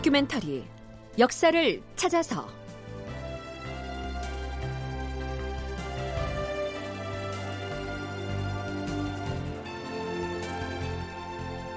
다큐멘터리 0.00 0.64
역사를 1.18 1.82
찾아서. 1.94 2.48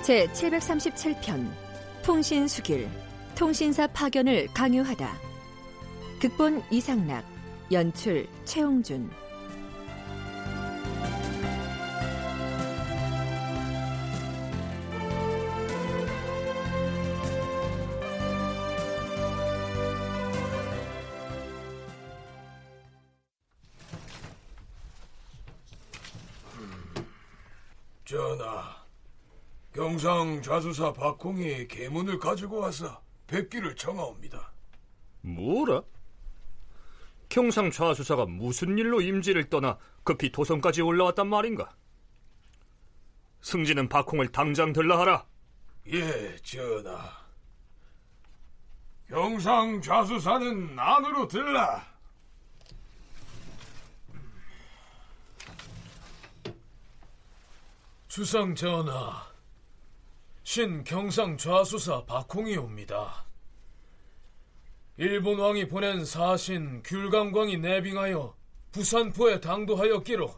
제 0.01 0.25
737편 0.27 1.51
통신수길 2.03 2.89
통신사 3.35 3.87
파견을 3.87 4.47
강요하다. 4.53 5.13
극본 6.21 6.63
이상락 6.71 7.25
연출 7.73 8.27
최홍준 8.45 9.09
경상 30.03 30.41
좌수사 30.41 30.91
박홍이 30.91 31.65
계문을 31.69 32.19
가지고 32.19 32.59
와서 32.59 33.01
뵙기를 33.25 33.73
청하옵니다. 33.77 34.51
뭐라? 35.21 35.81
경상 37.29 37.71
좌수사가 37.71 38.25
무슨 38.25 38.77
일로 38.77 38.99
임지를 38.99 39.49
떠나 39.49 39.77
급히 40.03 40.29
도성까지 40.29 40.81
올라왔단 40.81 41.29
말인가? 41.29 41.73
승진은 43.39 43.87
박홍을 43.87 44.33
당장 44.33 44.73
들라하라. 44.73 45.25
예, 45.87 46.35
전하. 46.43 47.09
경상 49.07 49.81
좌수사는 49.81 50.77
안으로 50.77 51.29
들라. 51.29 51.81
주상 58.09 58.53
전하, 58.53 59.32
신 60.43 60.83
경상 60.83 61.37
좌수사 61.37 62.03
박홍이옵니다. 62.05 63.25
일본 64.97 65.39
왕이 65.39 65.67
보낸 65.67 66.05
사신 66.05 66.83
귤강광이 66.83 67.57
내빙하여 67.57 68.35
부산포에 68.71 69.39
당도하였기로 69.39 70.33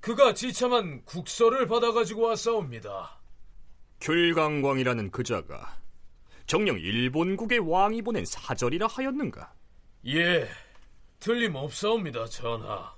그가 0.00 0.34
지참한 0.34 1.04
국서를 1.04 1.66
받아가지고 1.66 2.22
왔사옵니다. 2.22 3.18
귤강광이라는 4.00 5.10
그자가 5.10 5.76
정령 6.46 6.78
일본국의 6.78 7.58
왕이 7.58 8.02
보낸 8.02 8.24
사절이라 8.24 8.86
하였는가? 8.86 9.52
예, 10.06 10.48
틀림없사옵니다, 11.18 12.26
전하. 12.26 12.94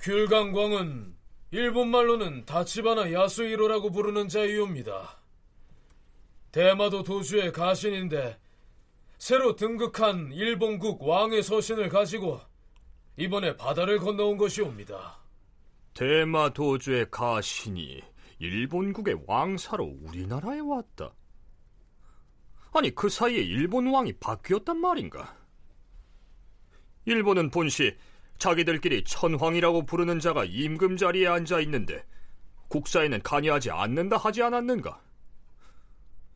귤강광은 0.00 1.19
일본말로는 1.52 2.44
다치바나 2.46 3.12
야수이로라고 3.12 3.90
부르는 3.90 4.28
자이옵니다. 4.28 5.18
대마도 6.52 7.02
도주의 7.02 7.52
가신인데 7.52 8.38
새로 9.18 9.56
등극한 9.56 10.32
일본국 10.32 11.02
왕의 11.02 11.42
서신을 11.42 11.88
가지고 11.88 12.40
이번에 13.16 13.56
바다를 13.56 13.98
건너온 13.98 14.36
것이옵니다. 14.36 15.18
대마 15.94 16.50
도주의 16.50 17.10
가신이 17.10 18.00
일본국의 18.38 19.24
왕사로 19.26 19.98
우리나라에 20.02 20.60
왔다. 20.60 21.12
아니 22.72 22.94
그 22.94 23.08
사이에 23.08 23.42
일본 23.42 23.88
왕이 23.88 24.14
바뀌었단 24.14 24.80
말인가? 24.80 25.36
일본은 27.04 27.50
본시 27.50 27.96
자기들끼리 28.40 29.04
천황이라고 29.04 29.84
부르는 29.84 30.18
자가 30.18 30.44
임금 30.46 30.96
자리에 30.96 31.28
앉아 31.28 31.60
있는데 31.60 32.04
국사에는 32.68 33.22
관여하지 33.22 33.70
않는다 33.70 34.16
하지 34.16 34.42
않았는가? 34.42 35.00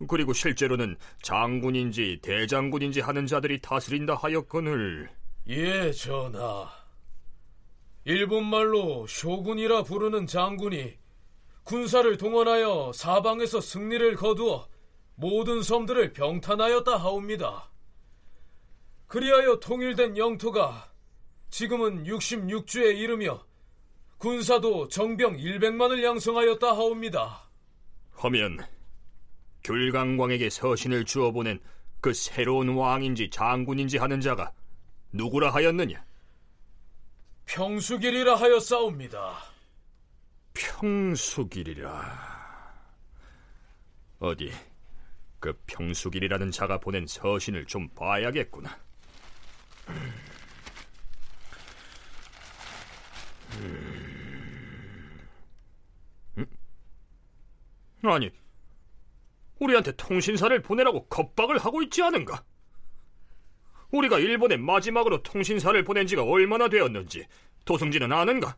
그리고 0.06 0.32
실제로는 0.32 0.96
장군인지 1.22 2.20
대장군인지 2.22 3.00
하는 3.00 3.26
자들이 3.26 3.60
다스린다 3.60 4.14
하였거늘 4.16 5.10
예, 5.48 5.90
전하. 5.92 6.70
일본말로 8.04 9.06
쇼군이라 9.06 9.84
부르는 9.84 10.26
장군이 10.26 10.98
군사를 11.62 12.16
동원하여 12.18 12.92
사방에서 12.94 13.62
승리를 13.62 14.14
거두어 14.16 14.68
모든 15.14 15.62
섬들을 15.62 16.12
병탄하였다 16.12 16.98
하옵니다. 16.98 17.70
그리하여 19.06 19.58
통일된 19.60 20.18
영토가 20.18 20.93
지금은 21.54 22.02
66주에 22.02 22.98
이르며 22.98 23.40
군사도 24.18 24.88
정병 24.88 25.36
100만을 25.36 26.02
양성하였다 26.02 26.66
하옵니다. 26.66 27.48
하면 28.14 28.58
귤강광에게 29.62 30.50
서신을 30.50 31.04
주어 31.04 31.30
보낸 31.30 31.60
그 32.00 32.12
새로운 32.12 32.70
왕인지 32.70 33.30
장군인지 33.30 33.98
하는 33.98 34.20
자가 34.20 34.52
누구라 35.12 35.50
하였느냐? 35.50 36.04
평수길이라 37.46 38.34
하였사옵니다. 38.34 39.36
평수길이라. 40.54 41.94
어디 44.18 44.50
그 45.38 45.56
평수길이라는 45.68 46.50
자가 46.50 46.80
보낸 46.80 47.06
서신을 47.06 47.66
좀 47.66 47.88
봐야겠구나. 47.90 48.76
음? 56.38 56.46
아니, 58.02 58.30
우리한테 59.60 59.92
통신사를 59.92 60.60
보내라고 60.62 61.06
겁박을 61.06 61.58
하고 61.58 61.82
있지 61.82 62.02
않은가? 62.02 62.44
우리가 63.90 64.18
일본에 64.18 64.56
마지막으로 64.56 65.22
통신사를 65.22 65.82
보낸 65.84 66.06
지가 66.06 66.24
얼마나 66.24 66.68
되었는지 66.68 67.26
도승지는 67.64 68.12
아는가? 68.12 68.56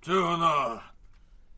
전하, 0.00 0.80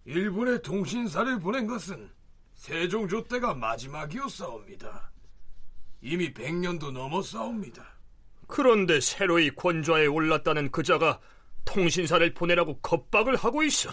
일본에 0.04 0.60
통신사를 0.62 1.38
보낸 1.40 1.66
것은 1.66 2.10
세종조 2.54 3.24
때가 3.24 3.54
마지막이었사옵니다. 3.54 5.10
이미 6.02 6.32
100년도 6.32 6.92
넘었사옵니다. 6.92 7.84
그런데 8.46 9.00
새로이 9.00 9.50
권좌에 9.50 10.06
올랐다는 10.06 10.70
그자가 10.70 11.20
통신사를 11.64 12.34
보내라고 12.34 12.80
겁박을 12.80 13.36
하고 13.36 13.62
있어. 13.62 13.90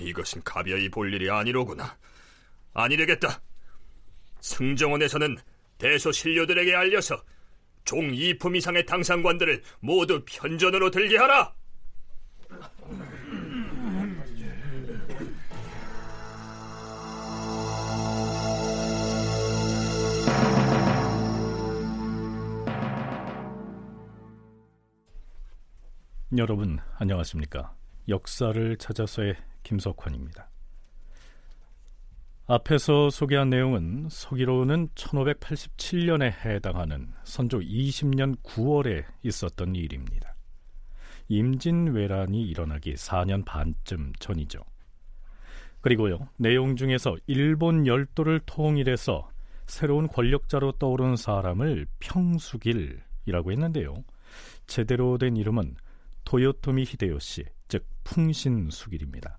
이것은 0.00 0.42
가벼이 0.44 0.88
볼 0.88 1.12
일이 1.12 1.30
아니로구나. 1.30 1.98
아니 2.74 2.96
되겠다. 2.96 3.40
승정원에서는 4.40 5.36
대소 5.78 6.12
신료들에게 6.12 6.74
알려서 6.74 7.22
종 7.84 8.10
2품 8.10 8.56
이상의 8.56 8.86
당상관들을 8.86 9.62
모두 9.80 10.24
편전으로 10.24 10.90
들게 10.90 11.16
하라. 11.16 11.54
여러분 26.38 26.78
안녕하십니까? 26.98 27.74
역사를 28.08 28.76
찾아서의 28.76 29.36
김석환입니다. 29.62 30.50
앞에서 32.46 33.08
소개한 33.08 33.48
내용은 33.48 34.08
서기로는 34.10 34.88
1587년에 34.88 36.32
해당하는 36.44 37.12
선조 37.24 37.58
20년 37.60 38.36
9월에 38.42 39.04
있었던 39.22 39.74
일입니다. 39.74 40.36
임진왜란이 41.28 42.42
일어나기 42.42 42.94
4년 42.94 43.44
반쯤 43.46 44.12
전이죠. 44.18 44.60
그리고요, 45.80 46.28
내용 46.36 46.76
중에서 46.76 47.16
일본 47.26 47.86
열도를 47.86 48.40
통일해서 48.46 49.30
새로운 49.66 50.06
권력자로 50.06 50.72
떠오른 50.72 51.16
사람을 51.16 51.86
평수길이라고 51.98 53.52
했는데요. 53.52 54.04
제대로 54.66 55.16
된 55.16 55.36
이름은 55.36 55.76
도요토미 56.26 56.84
히데요시, 56.84 57.44
즉 57.68 57.86
풍신수길입니다. 58.04 59.38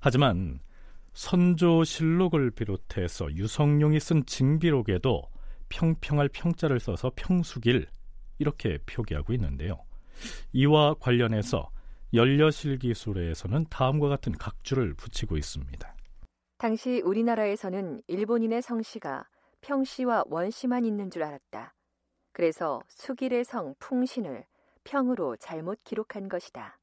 하지만 0.00 0.58
선조 1.12 1.84
실록을 1.84 2.50
비롯해서 2.50 3.32
유성룡이 3.32 4.00
쓴 4.00 4.26
징비록에도 4.26 5.22
평평할 5.68 6.28
평자를 6.30 6.80
써서 6.80 7.12
평수길 7.14 7.86
이렇게 8.38 8.78
표기하고 8.86 9.32
있는데요. 9.34 9.84
이와 10.52 10.94
관련해서 10.94 11.70
연려실기술에서는 12.12 13.66
다음과 13.70 14.08
같은 14.08 14.32
각주를 14.32 14.94
붙이고 14.94 15.36
있습니다. 15.36 15.94
당시 16.58 17.00
우리나라에서는 17.04 18.02
일본인의 18.06 18.62
성씨가 18.62 19.26
평씨와 19.60 20.24
원씨만 20.28 20.84
있는 20.84 21.10
줄 21.10 21.22
알았다. 21.22 21.74
그래서 22.32 22.82
수길의 22.88 23.44
성 23.44 23.74
풍신을 23.78 24.44
평으로 24.84 25.36
잘못 25.36 25.82
기록한 25.84 26.28
것이다. 26.28 26.78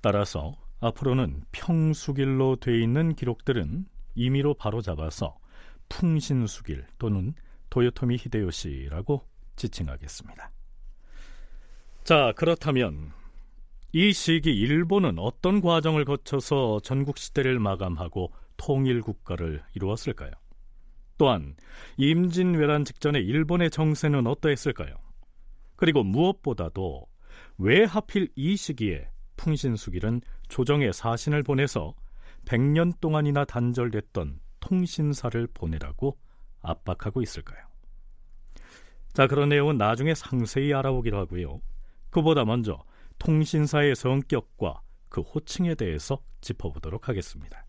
따라서 0.00 0.54
앞으로는 0.80 1.44
평수길로 1.52 2.56
돼 2.56 2.78
있는 2.78 3.14
기록들은 3.14 3.86
임의로 4.14 4.54
바로 4.54 4.82
잡아서 4.82 5.38
풍신수길 5.88 6.86
또는 6.98 7.34
도요토미 7.70 8.16
히데요시라고 8.16 9.26
지칭하겠습니다. 9.56 10.50
자, 12.04 12.32
그렇다면 12.36 13.12
이 13.92 14.12
시기 14.12 14.54
일본은 14.58 15.18
어떤 15.18 15.60
과정을 15.60 16.04
거쳐서 16.04 16.80
전국 16.80 17.16
시대를 17.16 17.58
마감하고 17.60 18.32
통일 18.56 19.00
국가를 19.00 19.62
이루었을까요? 19.74 20.32
또한 21.16 21.56
임진왜란 21.96 22.84
직전에 22.84 23.20
일본의 23.20 23.70
정세는 23.70 24.26
어떠했을까요? 24.26 25.03
그리고 25.76 26.02
무엇보다도 26.02 27.06
왜 27.58 27.84
하필 27.84 28.30
이 28.36 28.56
시기에 28.56 29.08
풍신수길은 29.36 30.22
조정에 30.48 30.92
사신을 30.92 31.42
보내서 31.42 31.94
100년 32.44 33.00
동안이나 33.00 33.44
단절됐던 33.44 34.40
통신사를 34.60 35.46
보내라고 35.52 36.18
압박하고 36.60 37.22
있을까요? 37.22 37.64
자, 39.12 39.26
그런 39.26 39.48
내용은 39.48 39.78
나중에 39.78 40.14
상세히 40.14 40.72
알아보기로 40.74 41.18
하고요. 41.18 41.60
그보다 42.10 42.44
먼저 42.44 42.82
통신사의 43.18 43.94
성격과 43.94 44.80
그 45.08 45.20
호칭에 45.20 45.74
대해서 45.74 46.20
짚어보도록 46.40 47.08
하겠습니다. 47.08 47.63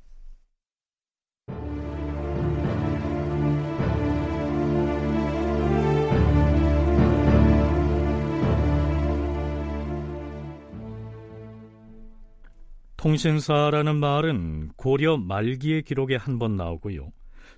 통신사라는 13.06 13.98
말은 13.98 14.70
고려 14.78 15.16
말기의 15.16 15.84
기록에 15.84 16.16
한 16.16 16.40
번 16.40 16.56
나오고요. 16.56 17.12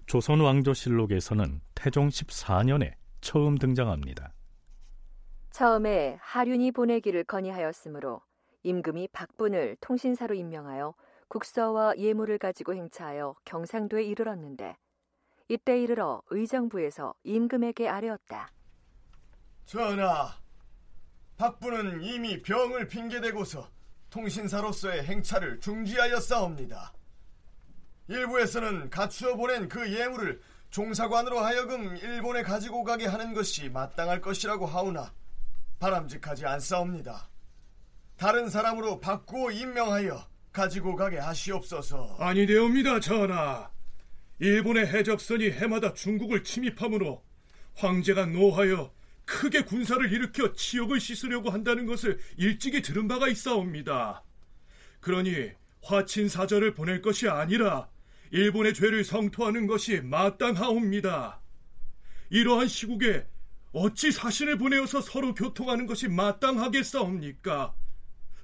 조선 0.06 0.42
왕조실록에서는 0.42 1.62
태종 1.74 2.10
14년에 2.10 2.96
처음 3.22 3.58
등장합니다. 3.58 4.34
처음에 5.52 6.18
하륜이 6.20 6.74
보내기를 6.74 7.24
건의하였으므로 7.24 8.20
임금이 8.64 9.08
박분을 9.14 9.78
통신사로 9.80 10.36
임명하여 10.36 10.94
국서와 11.30 11.98
예물을 11.98 12.38
가지고 12.40 12.76
행차하여 12.76 13.36
경상도에 13.46 14.04
이르렀는데 14.04 14.76
이때 15.48 15.82
이르러 15.82 16.22
의정부에서 16.30 17.14
임금에게 17.24 17.88
아뢰었다. 17.88 18.50
전하, 19.66 20.28
박부는 21.38 22.04
이미 22.04 22.42
병을 22.42 22.90
핑계대고서 22.90 23.77
통신사로서의 24.10 25.04
행차를 25.04 25.60
중지하였사옵니다. 25.60 26.94
일부에서는 28.08 28.90
갖추어 28.90 29.36
보낸 29.36 29.68
그 29.68 29.94
예물을 29.94 30.42
종사관으로 30.70 31.40
하여금 31.40 31.98
일본에 31.98 32.44
가지고 32.44 32.84
가게 32.84 33.06
하는 33.06 33.34
것이 33.34 33.70
마땅할 33.70 34.22
것이라고 34.22 34.66
하오나 34.66 35.14
바람직하지 35.80 36.46
않사옵니다. 36.46 37.30
다른 38.18 38.50
사람으로 38.50 39.00
바꾸어 39.00 39.52
임명하여 39.52 40.28
가지고 40.52 40.96
가게 40.96 41.20
하시옵소서. 41.20 42.18
아니되옵니다, 42.20 43.00
전하. 43.00 43.70
일본의 44.40 44.88
해적선이 44.88 45.52
해마다 45.52 45.94
중국을 45.94 46.44
침입함으로 46.44 47.24
황제가 47.76 48.26
노하여 48.28 48.92
크게 49.28 49.62
군사를 49.66 50.12
일으켜 50.12 50.54
치욕을 50.54 51.00
씻으려고 51.00 51.52
한다는 51.52 51.86
것을 51.86 52.18
일찍이 52.38 52.82
들은 52.82 53.08
바가 53.08 53.28
있사옵니다. 53.28 54.24
그러니 55.02 55.52
화친 55.84 56.30
사절을 56.30 56.74
보낼 56.74 57.02
것이 57.02 57.28
아니라 57.28 57.90
일본의 58.32 58.74
죄를 58.74 59.04
성토하는 59.04 59.68
것이 59.68 60.02
마땅하옵니다. 60.02 61.42
이러한 62.30 62.68
시국에 62.68 63.28
어찌 63.74 64.12
사신을 64.12 64.58
보내어서 64.58 65.02
서로 65.02 65.34
교통하는 65.34 65.86
것이 65.86 66.08
마땅하겠사옵니까? 66.08 67.76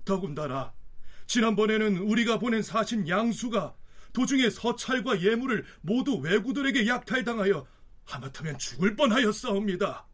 더군다나 0.06 0.74
지난번에는 1.28 1.98
우리가 1.98 2.40
보낸 2.40 2.62
사신 2.62 3.08
양수가 3.08 3.74
도중에 4.12 4.50
서찰과 4.50 5.22
예물을 5.22 5.66
모두 5.82 6.18
왜구들에게 6.18 6.88
약탈당하여 6.88 7.66
하마터면 8.04 8.58
죽을 8.60 8.96
뻔하였사옵니다. 8.98 10.08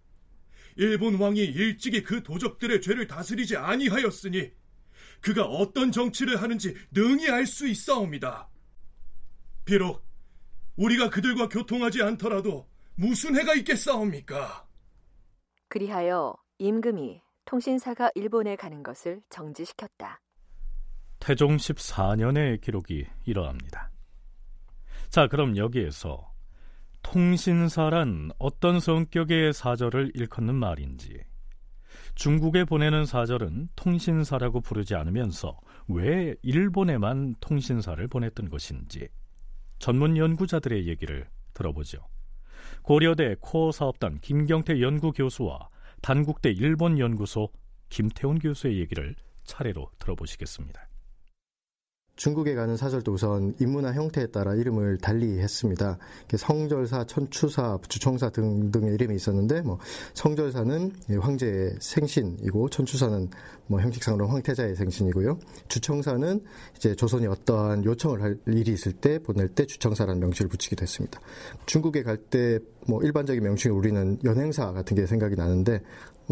일본 0.79 1.15
왕이 1.15 1.39
일찍이 1.43 2.03
그 2.03 2.23
도적들의 2.23 2.79
죄를 2.81 3.05
다스리지 3.05 3.57
아니하였으니 3.57 4.49
그가 5.19 5.43
어떤 5.43 5.91
정치를 5.91 6.41
하는지 6.41 6.73
능히 6.91 7.29
알 7.29 7.45
수 7.45 7.67
있사옵니다. 7.67 8.47
비록 9.65 10.01
우리가 10.77 11.09
그들과 11.09 11.49
교통하지 11.49 12.01
않더라도 12.01 12.69
무슨 12.95 13.37
해가 13.37 13.55
있겠사옵니까? 13.55 14.65
그리하여 15.67 16.33
임금이 16.59 17.21
통신사가 17.43 18.11
일본에 18.15 18.55
가는 18.55 18.81
것을 18.81 19.21
정지시켰다. 19.29 20.21
태종 21.19 21.57
14년의 21.57 22.61
기록이 22.61 23.05
이러합니다. 23.25 23.91
자, 25.09 25.27
그럼 25.27 25.57
여기에서 25.57 26.28
통신사란 27.01 28.31
어떤 28.39 28.79
성격의 28.79 29.53
사절을 29.53 30.11
일컫는 30.13 30.55
말인지, 30.55 31.23
중국에 32.15 32.65
보내는 32.65 33.05
사절은 33.05 33.69
통신사라고 33.75 34.61
부르지 34.61 34.95
않으면서 34.95 35.57
왜 35.87 36.35
일본에만 36.41 37.35
통신사를 37.39 38.05
보냈던 38.07 38.49
것인지 38.49 39.07
전문 39.79 40.17
연구자들의 40.17 40.87
얘기를 40.87 41.27
들어보죠. 41.53 41.99
고려대 42.81 43.35
코어 43.39 43.71
사업단 43.71 44.19
김경태 44.19 44.81
연구 44.81 45.11
교수와 45.13 45.69
단국대 46.01 46.51
일본 46.51 46.99
연구소 46.99 47.49
김태훈 47.87 48.39
교수의 48.39 48.79
얘기를 48.79 49.15
차례로 49.45 49.89
들어보시겠습니다. 49.99 50.88
중국에 52.19 52.53
가는 52.53 52.75
사절도 52.75 53.13
우선 53.13 53.55
인문화 53.61 53.93
형태에 53.93 54.27
따라 54.27 54.53
이름을 54.53 54.97
달리 54.97 55.39
했습니다. 55.39 55.97
성절사, 56.35 57.05
천추사, 57.05 57.79
주청사 57.87 58.29
등등의 58.31 58.93
이름이 58.95 59.15
있었는데, 59.15 59.61
뭐 59.61 59.79
성절사는 60.15 60.91
황제의 61.17 61.75
생신이고, 61.79 62.67
천추사는 62.71 63.29
뭐 63.67 63.79
형식상으로 63.79 64.27
황태자의 64.27 64.75
생신이고요. 64.75 65.39
주청사는 65.69 66.43
이제 66.75 66.93
조선이 66.93 67.25
어떠한 67.25 67.85
요청을 67.85 68.21
할 68.21 68.37
일이 68.47 68.73
있을 68.73 68.91
때 68.91 69.19
보낼 69.19 69.47
때 69.47 69.65
주청사라는 69.65 70.19
명칭을 70.19 70.49
붙이기도 70.49 70.83
했습니다. 70.83 71.21
중국에 71.67 72.03
갈 72.03 72.17
때 72.29 72.59
뭐 72.89 73.01
일반적인 73.03 73.43
명칭을 73.43 73.77
우리는 73.77 74.17
연행사 74.23 74.71
같은 74.71 74.95
게 74.95 75.05
생각이 75.05 75.35
나는데 75.35 75.81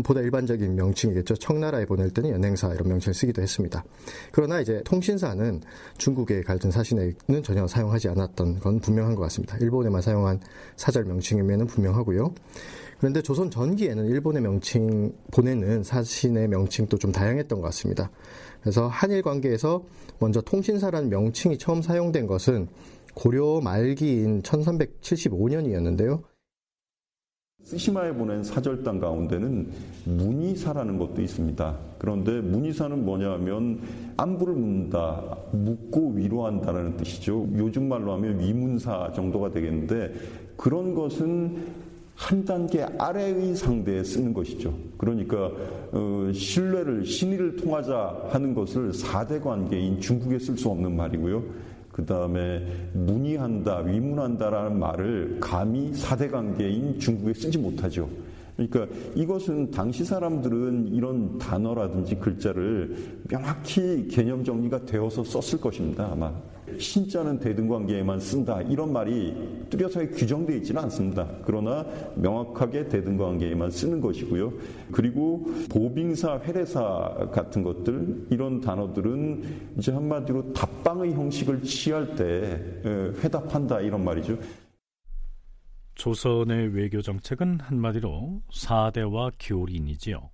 보다 0.04 0.22
일반적인 0.22 0.76
명칭이겠죠. 0.76 1.36
청나라에 1.36 1.86
보낼 1.86 2.10
때는 2.12 2.32
연행사 2.32 2.74
이런 2.74 2.88
명칭을 2.88 3.14
쓰기도 3.14 3.42
했습니다. 3.42 3.84
그러나 4.32 4.60
이제 4.60 4.82
통신사는 4.86 5.62
중국에 5.98 6.42
갈등 6.42 6.72
사신에는 6.72 7.44
전혀 7.44 7.68
사용하지 7.68 8.10
않았던 8.10 8.60
건 8.60 8.80
분명한 8.80 9.16
것 9.16 9.22
같습니다. 9.24 9.58
일본에만 9.58 10.02
사용한 10.02 10.40
사절 10.76 11.06
명칭이면 11.06 11.68
분명하고요. 11.68 12.34
그런데 13.00 13.22
조선 13.22 13.52
전기에는 13.52 14.06
일본의 14.08 14.42
명칭 14.42 15.14
보내는 15.32 15.84
사신의 15.84 16.48
명칭도 16.48 16.98
좀 16.98 17.12
다양했던 17.12 17.60
것 17.60 17.66
같습니다. 17.68 18.10
그래서 18.62 18.88
한일 18.88 19.22
관계에서 19.22 19.84
먼저 20.20 20.42
통신사라는 20.42 21.10
명칭이 21.10 21.58
처음 21.58 21.82
사용된 21.82 22.26
것은 22.26 22.68
고려 23.14 23.62
말기인 23.62 24.42
1375년이었는데요. 24.42 26.24
스시마에 27.68 28.14
보낸 28.14 28.46
사절단 28.46 29.02
가운데는 29.02 29.68
문의사라는 30.06 30.98
것도 30.98 31.22
있습니다. 31.22 31.76
그런데 31.98 32.40
문의사는 32.40 33.04
뭐냐면 33.04 33.82
안부를 34.16 34.54
묻는다, 34.54 35.22
묻고 35.52 36.12
위로한다는 36.12 36.96
뜻이죠. 36.96 37.46
요즘 37.58 37.90
말로 37.90 38.14
하면 38.14 38.40
위문사 38.40 39.12
정도가 39.14 39.52
되겠는데 39.52 40.14
그런 40.56 40.96
것은 40.96 41.58
한 42.16 42.46
단계 42.46 42.84
아래의 42.84 43.58
상대에 43.58 44.02
쓰는 44.02 44.34
것이죠. 44.34 44.74
그러니까 44.98 45.52
어, 45.92 46.32
신뢰를 46.34 47.06
신의를 47.06 47.58
통하자 47.58 48.30
하는 48.30 48.56
것을 48.56 48.94
사대 48.94 49.42
관계인 49.42 50.00
중국에 50.00 50.40
쓸 50.40 50.58
수 50.58 50.70
없는 50.70 50.96
말이고요. 50.96 51.44
그 51.98 52.06
다음에 52.06 52.64
문의한다, 52.94 53.80
위문한다라는 53.80 54.78
말을 54.78 55.38
감히 55.40 55.92
사대관계인 55.96 57.00
중국에 57.00 57.34
쓰지 57.34 57.58
못하죠. 57.58 58.08
그러니까 58.56 58.86
이것은 59.16 59.72
당시 59.72 60.06
사람들은 60.06 60.90
이런 60.90 61.40
단어라든지 61.40 62.16
글자를 62.18 62.96
명확히 63.28 64.08
개념 64.10 64.44
정리가 64.44 64.86
되어서 64.86 65.24
썼을 65.24 65.60
것입니다, 65.60 66.08
아마. 66.12 66.32
신자는 66.80 67.40
대등 67.40 67.68
관계에만 67.68 68.20
쓴다 68.20 68.62
이런 68.62 68.92
말이 68.92 69.34
뚜렷하게 69.70 70.10
규정되어 70.10 70.58
있지는 70.58 70.84
않습니다. 70.84 71.28
그러나 71.46 71.86
명확하게 72.16 72.90
대등 72.90 73.18
관계에만 73.18 73.72
쓰는 73.72 74.02
것이고요. 74.02 74.54
그리고 74.92 75.46
보빙사, 75.70 76.42
회례사 76.44 77.30
같은 77.32 77.64
것들 77.64 78.28
이런 78.30 78.62
단어들은 78.62 79.76
이제 79.78 79.92
한마디로 79.92 80.54
답방의 80.54 81.14
형식을 81.14 81.64
취할 81.64 82.16
때 82.16 82.62
회답한다 83.24 83.82
이런 83.82 84.04
말이죠. 84.04 84.38
조선의 85.96 86.76
외교 86.76 87.02
정책은 87.02 87.60
한마디로 87.60 88.42
사대와 88.52 89.32
교린이지요. 89.40 90.30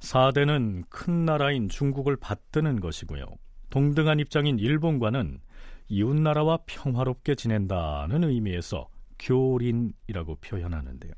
사대는 0.00 0.84
큰 0.90 1.24
나라인 1.24 1.70
중국을 1.70 2.16
받드는 2.16 2.80
것이고요. 2.80 3.24
동등한 3.70 4.20
입장인 4.20 4.58
일본과는 4.58 5.40
이웃나라와 5.88 6.60
평화롭게 6.66 7.34
지낸다는 7.34 8.24
의미에서 8.24 8.88
교린이라고 9.18 10.36
표현하는데요. 10.36 11.12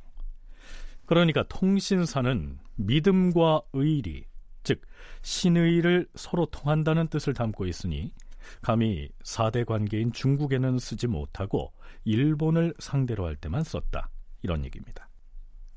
그러니까 1.06 1.42
통신사는 1.48 2.58
믿음과 2.76 3.62
의리, 3.72 4.26
즉 4.62 4.82
신의를 5.22 6.06
서로 6.14 6.46
통한다는 6.46 7.08
뜻을 7.08 7.32
담고 7.32 7.66
있으니 7.66 8.12
감히 8.60 9.08
사대 9.22 9.64
관계인 9.64 10.12
중국에는 10.12 10.78
쓰지 10.78 11.06
못하고 11.06 11.72
일본을 12.04 12.74
상대로 12.78 13.26
할 13.26 13.36
때만 13.36 13.64
썼다. 13.64 14.10
이런 14.42 14.64
얘기입니다. 14.64 15.08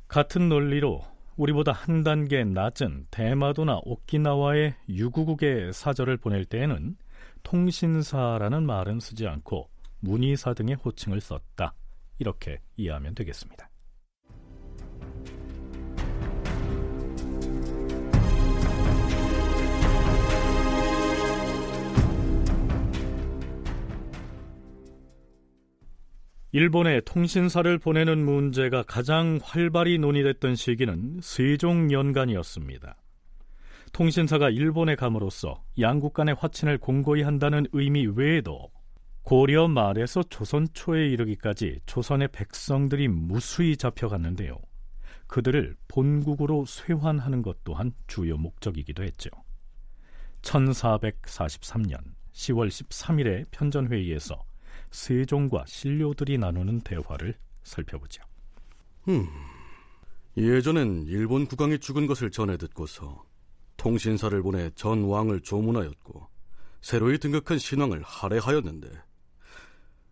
같은 0.07 0.49
논리로 0.49 1.01
우리보다 1.35 1.71
한 1.71 2.03
단계 2.03 2.43
낮은 2.43 3.07
대마도나 3.09 3.79
오키나와의 3.83 4.75
유구국의 4.89 5.73
사절을 5.73 6.17
보낼 6.17 6.45
때에는 6.45 6.97
통신사라는 7.43 8.65
말은 8.65 8.99
쓰지 8.99 9.27
않고 9.27 9.69
문의사 9.99 10.53
등의 10.53 10.75
호칭을 10.75 11.21
썼다. 11.21 11.73
이렇게 12.19 12.59
이해하면 12.77 13.15
되겠습니다. 13.15 13.70
일본에 26.53 26.99
통신사를 26.99 27.77
보내는 27.77 28.25
문제가 28.25 28.83
가장 28.83 29.39
활발히 29.41 29.97
논의됐던 29.99 30.55
시기는 30.55 31.19
세종 31.23 31.93
연간이었습니다. 31.93 32.97
통신사가 33.93 34.49
일본에 34.49 34.95
감으로써 34.95 35.63
양국 35.79 36.13
간의 36.13 36.35
화친을 36.37 36.77
공고히 36.77 37.21
한다는 37.21 37.65
의미 37.71 38.05
외에도 38.05 38.69
고려 39.23 39.69
말에서 39.69 40.23
조선 40.23 40.67
초에 40.73 41.07
이르기까지 41.07 41.79
조선의 41.85 42.27
백성들이 42.33 43.07
무수히 43.07 43.77
잡혀갔는데요. 43.77 44.59
그들을 45.27 45.77
본국으로 45.87 46.65
쇄환하는 46.65 47.43
것 47.43 47.63
또한 47.63 47.93
주요 48.07 48.35
목적이기도 48.35 49.03
했죠. 49.03 49.29
1443년 50.41 51.99
10월 52.33 52.67
13일의 52.67 53.45
편전회의에서 53.51 54.50
세종과 54.91 55.65
신료들이 55.67 56.37
나누는 56.37 56.81
대화를 56.81 57.35
살펴보죠. 57.63 58.23
음, 59.07 59.27
예전엔 60.37 61.05
일본 61.07 61.47
국왕이 61.47 61.79
죽은 61.79 62.07
것을 62.07 62.31
전해 62.31 62.57
듣고서 62.57 63.23
통신사를 63.77 64.39
보내 64.43 64.69
전 64.75 65.03
왕을 65.03 65.41
조문하였고 65.41 66.27
새로이 66.81 67.17
등극한 67.17 67.57
신왕을 67.57 68.01
할애하였는데 68.03 68.89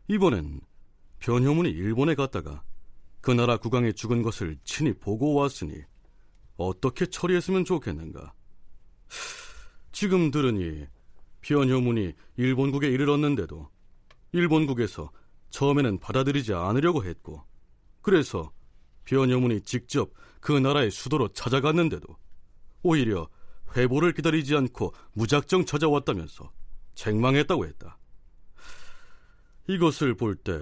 이번엔 0.07 0.61
변효문이 1.19 1.69
일본에 1.69 2.15
갔다가 2.15 2.63
그 3.21 3.31
나라 3.31 3.57
국왕이 3.57 3.93
죽은 3.93 4.21
것을 4.23 4.57
친히 4.63 4.93
보고 4.93 5.33
왔으니 5.33 5.73
어떻게 6.57 7.05
처리했으면 7.05 7.65
좋겠는가? 7.65 8.33
지금 9.91 10.31
들으니 10.31 10.87
변효문이 11.41 12.13
일본국에 12.37 12.89
이르렀는데도 12.89 13.69
일본국에서 14.31 15.11
처음에는 15.49 15.99
받아들이지 15.99 16.53
않으려고 16.53 17.03
했고 17.03 17.43
그래서 18.01 18.51
변여문이 19.05 19.61
직접 19.61 20.11
그 20.39 20.51
나라의 20.51 20.91
수도로 20.91 21.29
찾아갔는데도 21.29 22.07
오히려 22.83 23.29
회보를 23.75 24.13
기다리지 24.13 24.55
않고 24.55 24.93
무작정 25.13 25.65
찾아왔다면서 25.65 26.51
책망했다고 26.95 27.65
했다. 27.65 27.97
이것을 29.67 30.15
볼 30.15 30.35
때 30.35 30.59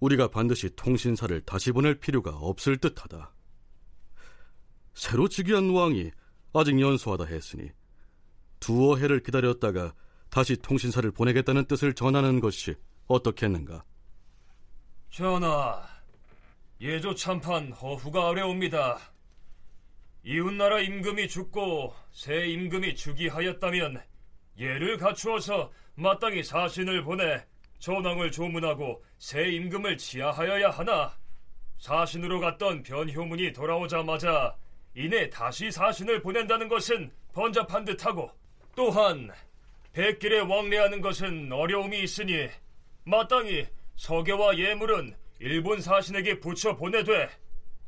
우리가 0.00 0.28
반드시 0.28 0.70
통신사를 0.76 1.40
다시 1.42 1.72
보낼 1.72 1.94
필요가 1.98 2.30
없을 2.30 2.76
듯하다. 2.76 3.32
새로 4.94 5.28
즉위한 5.28 5.70
왕이 5.70 6.10
아직 6.52 6.80
연소하다 6.80 7.24
했으니 7.24 7.70
두어 8.60 8.96
해를 8.96 9.22
기다렸다가 9.22 9.94
다시 10.30 10.56
통신사를 10.56 11.10
보내겠다는 11.10 11.64
뜻을 11.66 11.94
전하는 11.94 12.40
것이 12.40 12.74
어떻겠는가? 13.06 13.84
전하, 15.10 15.82
예조 16.80 17.14
참판 17.14 17.72
허후가 17.72 18.28
어려웁니다. 18.28 18.98
이웃나라 20.24 20.80
임금이 20.80 21.28
죽고 21.28 21.94
새 22.10 22.46
임금이 22.48 22.96
즉위하였다면 22.96 24.02
예를 24.58 24.96
갖추어서 24.98 25.70
마땅히 25.94 26.42
사신을 26.42 27.04
보내 27.04 27.44
전왕을 27.78 28.32
조문하고 28.32 29.04
새 29.18 29.48
임금을 29.52 29.96
치하하여야 29.96 30.70
하나 30.70 31.16
사신으로 31.78 32.40
갔던 32.40 32.82
변효문이 32.82 33.52
돌아오자마자 33.52 34.56
이내 34.94 35.28
다시 35.30 35.70
사신을 35.70 36.22
보낸다는 36.22 36.68
것은 36.68 37.10
번잡한 37.32 37.84
듯하고 37.84 38.30
또한 38.74 39.30
백길에 39.96 40.40
왕래하는 40.40 41.00
것은 41.00 41.50
어려움이 41.50 42.02
있으니 42.02 42.50
마땅히 43.04 43.66
서계와 43.94 44.58
예물은 44.58 45.16
일본 45.40 45.80
사신에게 45.80 46.38
붙여 46.38 46.76
보내되 46.76 47.30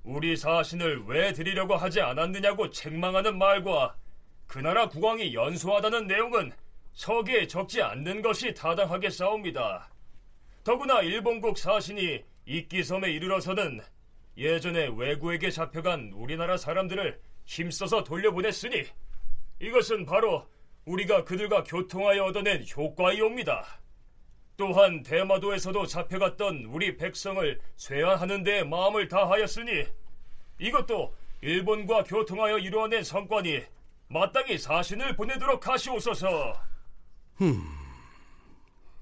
우리 0.04 0.34
사신을 0.34 1.04
왜 1.04 1.34
드리려고 1.34 1.76
하지 1.76 2.00
않았느냐고 2.00 2.70
책망하는 2.70 3.36
말과 3.36 3.94
그 4.46 4.58
나라 4.58 4.88
국왕이 4.88 5.34
연소하다는 5.34 6.06
내용은 6.06 6.50
서기에 6.94 7.46
적지 7.46 7.82
않는 7.82 8.22
것이 8.22 8.54
타당하게 8.54 9.10
싸웁니다. 9.10 9.90
더구나 10.64 11.02
일본국 11.02 11.58
사신이 11.58 12.24
이끼섬에 12.46 13.10
이르러서는 13.10 13.82
예전에 14.38 14.88
외구에게 14.96 15.50
잡혀간 15.50 16.12
우리나라 16.14 16.56
사람들을 16.56 17.20
힘써서 17.44 18.02
돌려보냈으니 18.02 18.84
이것은 19.60 20.06
바로 20.06 20.48
우리가 20.88 21.24
그들과 21.24 21.64
교통하여 21.64 22.24
얻어낸 22.24 22.64
효과이옵니다. 22.66 23.64
또한 24.56 25.02
대마도에서도 25.02 25.86
잡혀갔던 25.86 26.64
우리 26.70 26.96
백성을 26.96 27.60
쇄환하는 27.76 28.42
데 28.42 28.64
마음을 28.64 29.06
다하였으니 29.06 29.86
이것도 30.58 31.14
일본과 31.42 32.02
교통하여 32.04 32.58
이루어낸 32.58 33.04
성과니 33.04 33.62
마땅히 34.08 34.58
사신을 34.58 35.14
보내도록 35.14 35.68
하시옵소서. 35.68 36.54
흠, 37.36 37.62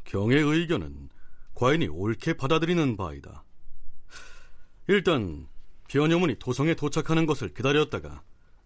경의 0.04 0.38
의견은 0.42 1.08
과인이 1.54 1.86
옳게 1.86 2.34
받아들이는 2.34 2.96
바이다. 2.96 3.44
일단 4.88 5.48
변여문이 5.88 6.38
도성에 6.38 6.74
도착하는 6.74 7.24
것을 7.24 7.54
기다렸다가 7.54 8.22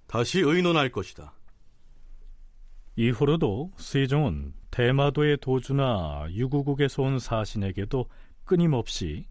다시 0.09 0.41
의논할 0.41 0.91
것이다. 0.91 1.35
이후로도 3.01 3.71
세종은 3.79 4.53
대마도의 4.71 5.39
도주나 5.41 6.27
유구국에서 6.33 7.03
온 7.03 7.19
사신에게도 7.19 8.05
끊임없이 8.45 9.25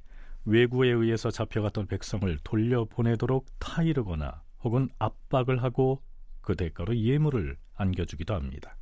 외구에 0.45 0.89
의해서 0.89 1.29
잡혀갔던 1.29 1.85
백성을 1.85 2.35
돌려보내도록 2.43 3.45
타이르거나 3.59 4.41
혹은 4.63 4.89
압박을 4.97 5.61
하고 5.61 6.01
그 6.41 6.55
대가로 6.55 6.97
예물을 6.97 7.57
안겨주기도 7.75 8.33
합니다. 8.33 8.75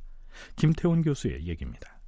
김태훈 0.56 1.02
교수의 1.02 1.46
얘기입니다. 1.46 2.00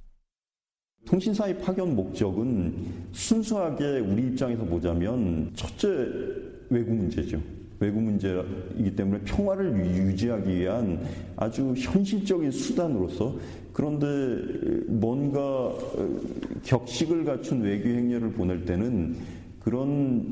통신사의 1.05 1.61
파견 1.61 1.95
목적은 1.95 3.11
순수하게 3.11 3.99
우리 3.99 4.29
입장에서 4.29 4.63
보자면 4.63 5.51
첫째 5.53 5.87
외구 6.71 6.95
문제죠. 6.95 7.60
외구 7.81 7.99
문제이기 7.99 8.95
때문에 8.95 9.21
평화를 9.25 9.75
유지하기 9.75 10.55
위한 10.55 10.99
아주 11.35 11.73
현실적인 11.75 12.51
수단으로서 12.51 13.35
그런데 13.73 14.07
뭔가 14.87 15.73
격식을 16.63 17.25
갖춘 17.25 17.61
외교 17.61 17.89
행렬을 17.89 18.33
보낼 18.33 18.65
때는 18.65 19.15
그런 19.63 20.23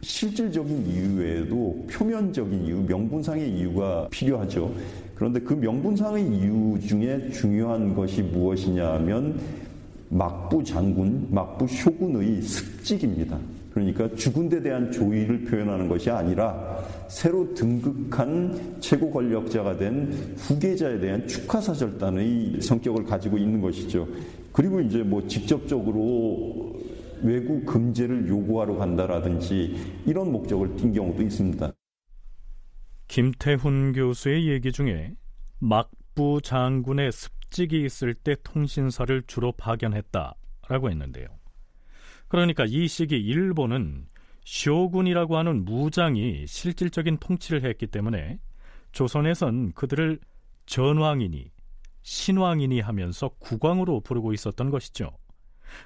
실질적인 0.00 0.86
이유 0.86 1.20
외에도 1.20 1.84
표면적인 1.90 2.64
이유, 2.64 2.76
명분상의 2.82 3.50
이유가 3.50 4.08
필요하죠. 4.10 4.72
그런데 5.14 5.40
그 5.40 5.52
명분상의 5.54 6.26
이유 6.26 6.78
중에 6.80 7.30
중요한 7.30 7.94
것이 7.94 8.22
무엇이냐 8.22 8.94
하면 8.94 9.38
막부 10.08 10.62
장군, 10.64 11.26
막부 11.30 11.66
쇼군의 11.66 12.40
습직입니다. 12.42 13.38
그러니까 13.76 14.08
죽은 14.16 14.48
데 14.48 14.62
대한 14.62 14.90
조의를 14.90 15.44
표현하는 15.44 15.86
것이 15.86 16.08
아니라 16.08 16.82
새로 17.08 17.52
등극한 17.52 18.78
최고 18.80 19.10
권력자가 19.10 19.76
된 19.76 20.10
후계자에 20.38 20.98
대한 20.98 21.28
축하사절단의 21.28 22.62
성격을 22.62 23.04
가지고 23.04 23.36
있는 23.36 23.60
것이죠. 23.60 24.08
그리고 24.50 24.80
이제 24.80 25.02
뭐 25.02 25.26
직접적으로 25.28 26.74
외구 27.22 27.66
금제를 27.66 28.26
요구하러 28.26 28.76
간다라든지 28.76 29.76
이런 30.06 30.32
목적을 30.32 30.76
띈 30.76 30.94
경우도 30.94 31.22
있습니다. 31.22 31.70
김태훈 33.08 33.92
교수의 33.92 34.48
얘기 34.48 34.72
중에 34.72 35.12
막부 35.58 36.40
장군의 36.42 37.12
습직이 37.12 37.84
있을 37.84 38.14
때 38.14 38.36
통신사를 38.42 39.22
주로 39.26 39.52
파견했다라고 39.52 40.88
했는데요. 40.88 41.26
그러니까 42.28 42.64
이 42.66 42.88
시기 42.88 43.16
일본은 43.16 44.06
쇼군이라고 44.44 45.36
하는 45.36 45.64
무장이 45.64 46.46
실질적인 46.46 47.18
통치를 47.18 47.64
했기 47.64 47.86
때문에 47.86 48.38
조선에선 48.92 49.72
그들을 49.72 50.20
전왕이니 50.66 51.50
신왕이니 52.02 52.80
하면서 52.80 53.28
국왕으로 53.40 54.00
부르고 54.00 54.32
있었던 54.32 54.70
것이죠. 54.70 55.10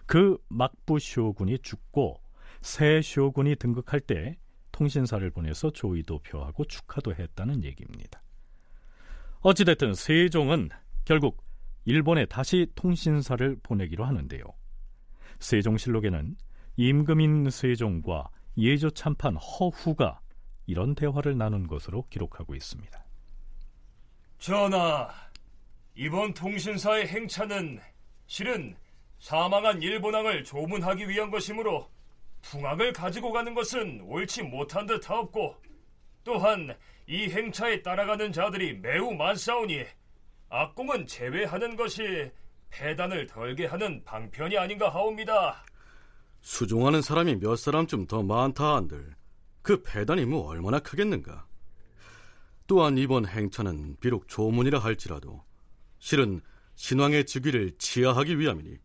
그 0.07 0.37
막부 0.49 0.99
쇼군이 0.99 1.59
죽고 1.61 2.21
새 2.61 3.01
쇼군이 3.03 3.57
등극할 3.57 4.01
때 4.01 4.37
통신사를 4.73 5.29
보내서 5.31 5.71
조의도 5.71 6.19
표하고 6.21 6.65
축하도 6.65 7.15
했다는 7.15 7.65
얘기입니다. 7.65 8.23
어찌됐든 9.41 9.95
세종은 9.95 10.69
결국 11.05 11.43
일본에 11.87 12.27
다시 12.27 12.67
통신사를 12.75 13.57
보내기로 13.63 14.05
하는데요. 14.05 14.45
세종실록에는 15.41 16.37
임금인 16.77 17.51
세종과 17.51 18.31
예조 18.57 18.91
참판 18.91 19.37
허후가 19.37 20.21
이런 20.67 20.95
대화를 20.95 21.37
나눈 21.37 21.67
것으로 21.67 22.07
기록하고 22.09 22.55
있습니다. 22.55 23.05
전하, 24.39 25.11
이번 25.95 26.33
통신사의 26.33 27.09
행차는 27.09 27.81
실은 28.27 28.77
사망한 29.19 29.83
일본왕을 29.83 30.45
조문하기 30.45 31.09
위한 31.09 31.31
것이므로 31.31 31.91
풍악을 32.43 32.93
가지고 32.93 33.33
가는 33.33 33.55
것은 33.55 34.01
옳지 34.03 34.45
못한 34.45 34.87
듯 34.87 35.11
하옵고 35.11 35.57
또한 36.25 36.75
이 37.07 37.29
행차에 37.29 37.83
따라가는 37.83 38.33
자들이 38.33 38.79
매우 38.79 39.13
많사오니 39.13 39.85
악공은 40.49 41.07
제외하는 41.07 41.77
것이 41.77 42.31
폐단을 42.71 43.27
덜게 43.27 43.67
하는 43.67 44.03
방편이 44.05 44.57
아닌가 44.57 44.89
하옵니다. 44.89 45.65
수종하는 46.41 47.03
사람이 47.03 47.37
몇 47.37 47.57
사람쯤 47.57 48.07
더 48.07 48.23
많다 48.23 48.77
한들 48.77 49.15
그 49.63 49.83
폐단이 49.83 50.25
뭐 50.25 50.47
얼마나 50.49 50.79
크겠는가. 50.79 51.47
또한 52.67 52.97
이번 52.97 53.27
행차는 53.27 53.97
비록 54.01 54.29
조문이라 54.29 54.79
할지라도 54.79 55.45
실은 55.99 56.41
신왕의 56.77 57.27
즉위를 57.27 57.73
치하하기 57.79 58.39
위함이니 58.39 58.79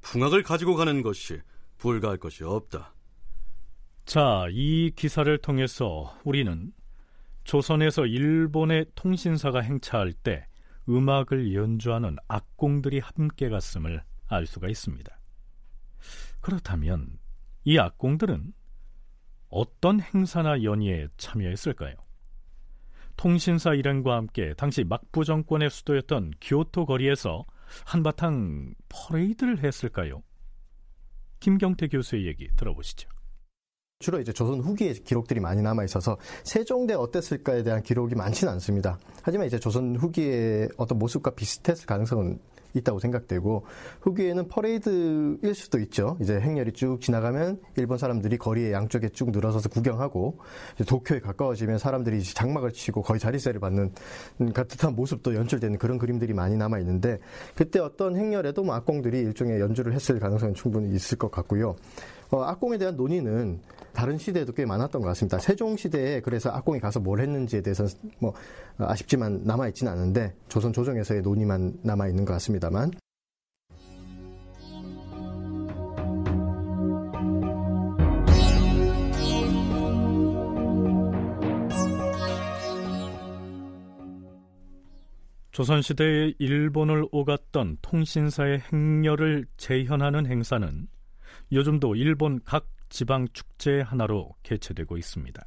풍악을 0.00 0.42
가지고 0.42 0.74
가는 0.74 1.02
것이 1.02 1.40
불가할 1.78 2.16
것이 2.16 2.42
없다. 2.42 2.94
자, 4.04 4.46
이 4.50 4.92
기사를 4.96 5.36
통해서 5.38 6.18
우리는 6.24 6.72
조선에서 7.44 8.06
일본의 8.06 8.86
통신사가 8.94 9.60
행차할 9.60 10.12
때 10.12 10.46
음악을 10.88 11.54
연주하는 11.54 12.16
악공들이 12.28 12.98
함께 12.98 13.48
갔음을 13.48 14.02
알 14.26 14.46
수가 14.46 14.68
있습니다. 14.68 15.16
그렇다면 16.40 17.18
이 17.64 17.78
악공들은 17.78 18.52
어떤 19.48 20.00
행사나 20.00 20.62
연희에 20.62 21.08
참여했을까요? 21.16 21.94
통신사 23.16 23.74
일행과 23.74 24.16
함께 24.16 24.54
당시 24.54 24.82
막부 24.82 25.24
정권의 25.24 25.70
수도였던 25.70 26.32
교토 26.40 26.86
거리에서 26.86 27.44
한바탕 27.86 28.74
퍼레이드를 28.88 29.62
했을까요? 29.62 30.22
김경태 31.40 31.88
교수의 31.88 32.26
얘기 32.26 32.48
들어보시죠. 32.56 33.08
주로 34.02 34.20
이제 34.20 34.32
조선 34.32 34.60
후기의 34.60 34.94
기록들이 34.94 35.40
많이 35.40 35.62
남아 35.62 35.84
있어서 35.84 36.18
세종대 36.44 36.92
어땠을까에 36.92 37.62
대한 37.62 37.82
기록이 37.82 38.14
많지는 38.14 38.52
않습니다. 38.54 38.98
하지만 39.22 39.46
이제 39.46 39.58
조선 39.58 39.96
후기의 39.96 40.68
어떤 40.76 40.98
모습과 40.98 41.30
비슷했을 41.30 41.86
가능성은 41.86 42.38
있다고 42.74 42.98
생각되고 43.00 43.64
후기에는 44.00 44.48
퍼레이드일 44.48 45.54
수도 45.54 45.78
있죠. 45.80 46.16
이제 46.20 46.40
행렬이 46.40 46.72
쭉 46.72 47.00
지나가면 47.00 47.60
일본 47.76 47.98
사람들이 47.98 48.38
거리에 48.38 48.72
양쪽에 48.72 49.10
쭉 49.10 49.30
늘어서서 49.30 49.68
구경하고 49.68 50.38
도쿄에 50.86 51.20
가까워지면 51.20 51.78
사람들이 51.78 52.22
장막을 52.22 52.72
치고 52.72 53.02
거의 53.02 53.20
자리세를 53.20 53.60
받는 53.60 53.92
듯한 54.38 54.94
모습도 54.94 55.34
연출되는 55.34 55.78
그런 55.78 55.98
그림들이 55.98 56.32
많이 56.32 56.56
남아 56.56 56.78
있는데 56.80 57.18
그때 57.54 57.78
어떤 57.78 58.16
행렬에도 58.16 58.64
뭐 58.64 58.74
악공들이 58.74 59.18
일종의 59.20 59.60
연주를 59.60 59.92
했을 59.92 60.18
가능성은 60.18 60.54
충분히 60.54 60.94
있을 60.94 61.18
것 61.18 61.30
같고요. 61.30 61.76
어, 62.30 62.42
악공에 62.42 62.78
대한 62.78 62.96
논의는 62.96 63.60
다른 63.92 64.18
시대에도 64.18 64.52
꽤 64.52 64.64
많았던 64.64 65.02
것 65.02 65.08
같습니다. 65.08 65.38
세종 65.38 65.76
시대에 65.76 66.20
그래서 66.20 66.50
악공이 66.50 66.80
가서 66.80 67.00
뭘 67.00 67.20
했는지에 67.20 67.60
대해서 67.60 67.84
뭐 68.18 68.32
아쉽지만 68.78 69.42
남아 69.44 69.68
있지는 69.68 69.92
않은데 69.92 70.34
조선 70.48 70.72
조정에서의 70.72 71.22
논의만 71.22 71.80
남아 71.82 72.08
있는 72.08 72.24
것 72.24 72.32
같습니다만. 72.34 72.92
조선시대에 85.52 86.32
일본을 86.38 87.04
오갔던 87.12 87.76
통신사의 87.82 88.62
행렬을 88.72 89.44
재현하는 89.58 90.26
행사는 90.26 90.88
요즘도 91.52 91.94
일본 91.94 92.40
각 92.42 92.71
지방 92.92 93.26
축제의 93.32 93.84
하나로 93.84 94.34
개최되고 94.42 94.98
있습니다. 94.98 95.42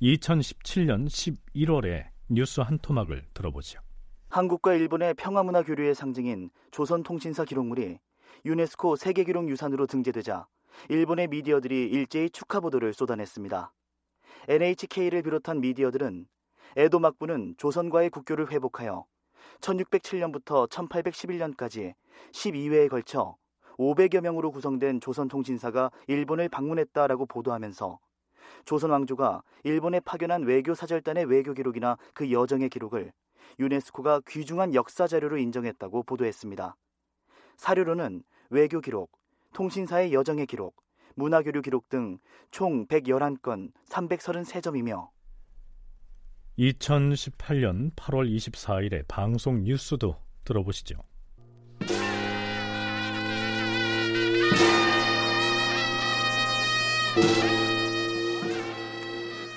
2017년 0.00 1.08
11월에 1.08 2.06
뉴스 2.28 2.60
한 2.60 2.78
토막을 2.78 3.24
들어보죠. 3.34 3.80
한국과 4.28 4.74
일본의 4.74 5.14
평화문화 5.14 5.64
교류의 5.64 5.96
상징인 5.96 6.50
조선통신사 6.70 7.46
기록물이 7.46 7.98
유네스코 8.44 8.94
세계기록 8.94 9.48
유산으로 9.48 9.88
등재되자 9.88 10.46
일본의 10.88 11.26
미디어들이 11.28 11.88
일제히 11.88 12.30
축하 12.30 12.60
보도를 12.60 12.94
쏟아냈습니다. 12.94 13.72
NHK를 14.46 15.22
비롯한 15.22 15.60
미디어들은 15.60 16.28
에도 16.76 17.00
막부는 17.00 17.56
조선과의 17.58 18.10
국교를 18.10 18.52
회복하여 18.52 19.04
1607년부터 19.62 20.70
1811년까지 20.70 21.94
12회에 22.30 22.88
걸쳐 22.88 23.36
500여 23.78 24.20
명으로 24.20 24.50
구성된 24.50 25.00
조선 25.00 25.28
통신사가 25.28 25.90
일본을 26.06 26.48
방문했다라고 26.48 27.26
보도하면서 27.26 27.98
조선 28.64 28.90
왕조가 28.90 29.42
일본에 29.64 30.00
파견한 30.00 30.44
외교 30.44 30.74
사절단의 30.74 31.26
외교 31.26 31.52
기록이나 31.52 31.96
그 32.14 32.30
여정의 32.30 32.68
기록을 32.68 33.12
유네스코가 33.58 34.22
귀중한 34.28 34.74
역사 34.74 35.06
자료로 35.06 35.38
인정했다고 35.38 36.02
보도했습니다. 36.04 36.76
사료로는 37.56 38.22
외교 38.50 38.80
기록, 38.80 39.12
통신사의 39.52 40.12
여정의 40.12 40.46
기록, 40.46 40.76
문화 41.14 41.42
교류 41.42 41.62
기록 41.62 41.88
등 41.88 42.18
총 42.50 42.86
111건 42.86 43.72
333점이며 43.88 45.10
2018년 46.58 47.94
8월 47.94 48.34
24일에 48.34 49.06
방송 49.08 49.62
뉴스도 49.62 50.16
들어보시죠. 50.44 50.96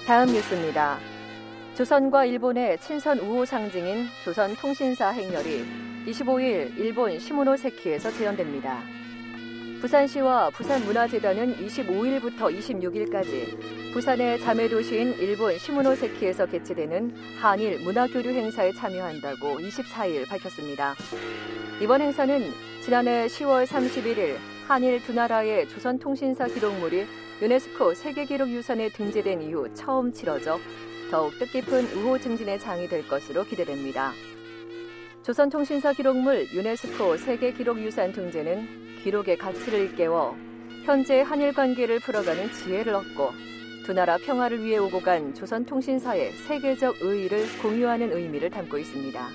다음 0.07 0.27
뉴스입니다. 0.27 0.97
조선과 1.75 2.25
일본의 2.25 2.77
친선 2.79 3.19
우호 3.19 3.43
상징인 3.43 4.07
조선 4.23 4.55
통신사 4.55 5.09
행렬이 5.09 5.65
25일 6.07 6.77
일본 6.77 7.19
시모노세키에서 7.19 8.11
재현됩니다. 8.11 8.81
부산시와 9.81 10.51
부산문화재단은 10.51 11.57
25일부터 11.57 12.57
26일까지 12.57 13.93
부산의 13.93 14.39
자매도시인 14.39 15.15
일본 15.19 15.57
시모노세키에서 15.57 16.45
개최되는 16.45 17.13
한일 17.41 17.79
문화교류 17.83 18.29
행사에 18.29 18.71
참여한다고 18.71 19.59
24일 19.59 20.27
밝혔습니다. 20.27 20.95
이번 21.81 22.01
행사는 22.01 22.53
지난해 22.81 23.27
10월 23.27 23.65
31일 23.65 24.37
한일 24.67 25.01
두 25.03 25.13
나라의 25.13 25.67
조선통신사 25.67 26.47
기록물이 26.47 27.05
유네스코 27.41 27.93
세계기록 27.93 28.49
유산에 28.49 28.89
등재된 28.89 29.41
이후 29.41 29.73
처음 29.73 30.11
치러져 30.11 30.59
더욱 31.09 31.31
뜻깊은 31.39 31.85
우호 31.95 32.19
증진의 32.19 32.59
장이 32.59 32.89
될 32.89 33.07
것으로 33.07 33.45
기대됩니다. 33.45 34.11
조선통신사 35.23 35.93
기록물 35.93 36.47
유네스코 36.53 37.15
세계기록유산 37.15 38.11
등재는 38.11 38.99
기록의 39.03 39.37
가치를 39.37 39.79
일깨워 39.79 40.35
현재 40.83 41.21
한일 41.21 41.53
관계를 41.53 41.99
풀어가는 41.99 42.51
지혜를 42.51 42.93
얻고 42.93 43.31
두 43.85 43.93
나라 43.93 44.17
평화를 44.17 44.63
위해 44.63 44.77
오고 44.77 44.99
간 45.01 45.33
조선통신사의 45.33 46.33
세계적 46.33 46.97
의의를 47.01 47.45
공유하는 47.61 48.11
의미를 48.11 48.49
담고 48.49 48.77
있습니다. 48.77 49.29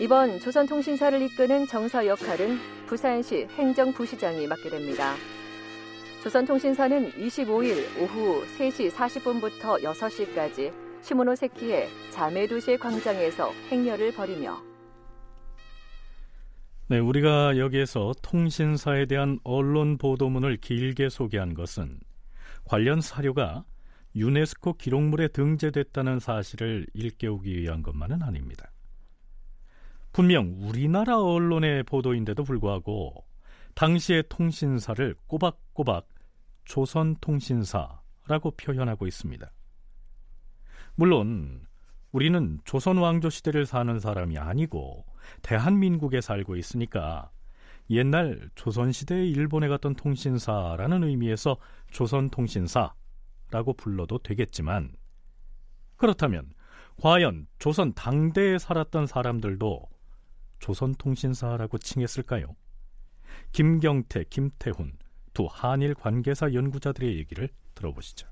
이번 0.00 0.38
조선통신사를 0.38 1.20
이끄는 1.22 1.66
정사 1.66 2.06
역할은 2.06 2.58
부산시 2.86 3.48
행정부시장이 3.56 4.46
맡게 4.46 4.70
됩니다. 4.70 5.14
조선통신사는 6.26 7.12
25일 7.12 8.02
오후 8.02 8.44
3시 8.58 8.90
40분부터 8.90 9.80
6시까지 9.80 10.74
시모노세키의 11.00 11.88
자메도시 12.10 12.78
광장에서 12.78 13.52
행렬을 13.70 14.12
벌이며 14.12 14.60
네, 16.88 16.98
우리가 16.98 17.58
여기에서 17.58 18.12
통신사에 18.22 19.06
대한 19.06 19.38
언론 19.44 19.98
보도문을 19.98 20.56
길게 20.56 21.10
소개한 21.10 21.54
것은 21.54 22.00
관련 22.64 23.00
사료가 23.00 23.64
유네스코 24.16 24.72
기록물에 24.78 25.28
등재됐다는 25.28 26.18
사실을 26.18 26.88
일깨우기 26.92 27.56
위한 27.56 27.84
것만은 27.84 28.24
아닙니다. 28.24 28.72
분명 30.12 30.56
우리나라 30.58 31.22
언론의 31.22 31.84
보도인데도 31.84 32.42
불구하고 32.42 33.14
당시의 33.76 34.24
통신사를 34.28 35.14
꼬박꼬박 35.28 36.15
조선통신사라고 36.66 38.52
표현하고 38.56 39.06
있습니다. 39.06 39.50
물론 40.94 41.66
우리는 42.12 42.60
조선 42.64 42.98
왕조 42.98 43.30
시대를 43.30 43.66
사는 43.66 43.98
사람이 43.98 44.38
아니고 44.38 45.04
대한민국에 45.42 46.20
살고 46.20 46.56
있으니까 46.56 47.30
옛날 47.90 48.50
조선 48.54 48.92
시대의 48.92 49.30
일본에 49.30 49.68
갔던 49.68 49.94
통신사라는 49.94 51.04
의미에서 51.04 51.56
조선 51.90 52.30
통신사라고 52.30 53.74
불러도 53.76 54.18
되겠지만 54.18 54.92
그렇다면 55.96 56.52
과연 57.00 57.46
조선 57.58 57.92
당대에 57.94 58.58
살았던 58.58 59.06
사람들도 59.06 59.88
조선 60.58 60.94
통신사라고 60.94 61.78
칭했을까요? 61.78 62.56
김경태, 63.52 64.24
김태훈 64.30 64.92
두 65.36 65.46
한일 65.50 65.94
관계사 65.94 66.54
연구자들의 66.54 67.18
얘기를 67.18 67.50
들어보시죠. 67.74 68.26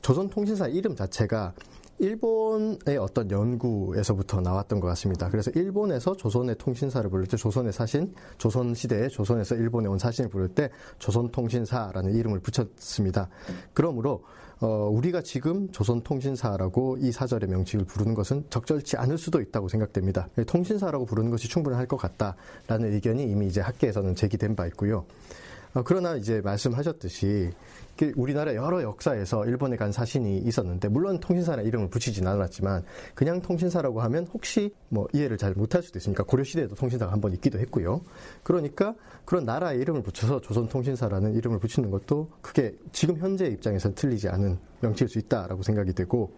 조선통신사 0.00 0.68
이름 0.68 0.94
자체가 0.94 1.54
일본의 1.98 2.98
어떤 3.00 3.28
연구에서부터 3.28 4.42
나왔던 4.42 4.78
것 4.78 4.86
같습니다. 4.86 5.28
그래서 5.28 5.50
일본에서 5.56 6.16
조선의 6.16 6.54
통신사를 6.58 7.10
부를 7.10 7.26
때 7.26 7.36
조선의 7.36 7.72
사신, 7.72 8.14
조선 8.38 8.74
시대에 8.74 9.08
조선에서 9.08 9.56
일본에 9.56 9.88
온 9.88 9.98
사신을 9.98 10.30
부를 10.30 10.46
때 10.46 10.70
조선통신사라는 11.00 12.14
이름을 12.14 12.38
붙였습니다. 12.38 13.28
그러므로 13.74 14.22
어, 14.60 14.88
우리가 14.88 15.22
지금 15.22 15.68
조선통신사라고 15.72 16.98
이 17.00 17.10
사절의 17.10 17.48
명칭을 17.48 17.86
부르는 17.86 18.14
것은 18.14 18.44
적절치 18.50 18.98
않을 18.98 19.18
수도 19.18 19.40
있다고 19.40 19.66
생각됩니다. 19.66 20.28
통신사라고 20.46 21.06
부르는 21.06 21.32
것이 21.32 21.48
충분할 21.48 21.86
것 21.86 21.96
같다라는 21.96 22.92
의견이 22.92 23.24
이미 23.24 23.48
이제 23.48 23.60
학계에서는 23.60 24.14
제기된 24.14 24.54
바 24.54 24.68
있고요. 24.68 25.06
어, 25.74 25.82
그러나 25.84 26.16
이제 26.16 26.40
말씀하셨듯이 26.42 27.50
우리나라 28.16 28.54
여러 28.56 28.82
역사에서 28.82 29.46
일본에 29.46 29.76
간 29.76 29.92
사신이 29.92 30.38
있었는데 30.38 30.88
물론 30.88 31.20
통신사라 31.20 31.62
이름을 31.62 31.88
붙이진 31.88 32.26
않았지만 32.26 32.82
그냥 33.14 33.40
통신사라고 33.40 34.00
하면 34.02 34.26
혹시 34.32 34.74
뭐 34.88 35.06
이해를 35.12 35.38
잘 35.38 35.52
못할 35.52 35.82
수도 35.82 35.98
있으니까 35.98 36.24
고려 36.24 36.42
시대에도 36.42 36.74
통신사가 36.74 37.12
한 37.12 37.20
번 37.20 37.32
있기도 37.34 37.60
했고요. 37.60 38.00
그러니까 38.42 38.94
그런 39.24 39.44
나라의 39.44 39.78
이름을 39.80 40.02
붙여서 40.02 40.40
조선 40.40 40.68
통신사라는 40.68 41.36
이름을 41.36 41.60
붙이는 41.60 41.90
것도 41.92 42.30
그게 42.40 42.74
지금 42.90 43.16
현재 43.18 43.46
입장에서는 43.46 43.94
틀리지 43.94 44.28
않은 44.28 44.58
명칭일 44.80 45.08
수 45.08 45.20
있다라고 45.20 45.62
생각이 45.62 45.92
되고 45.92 46.32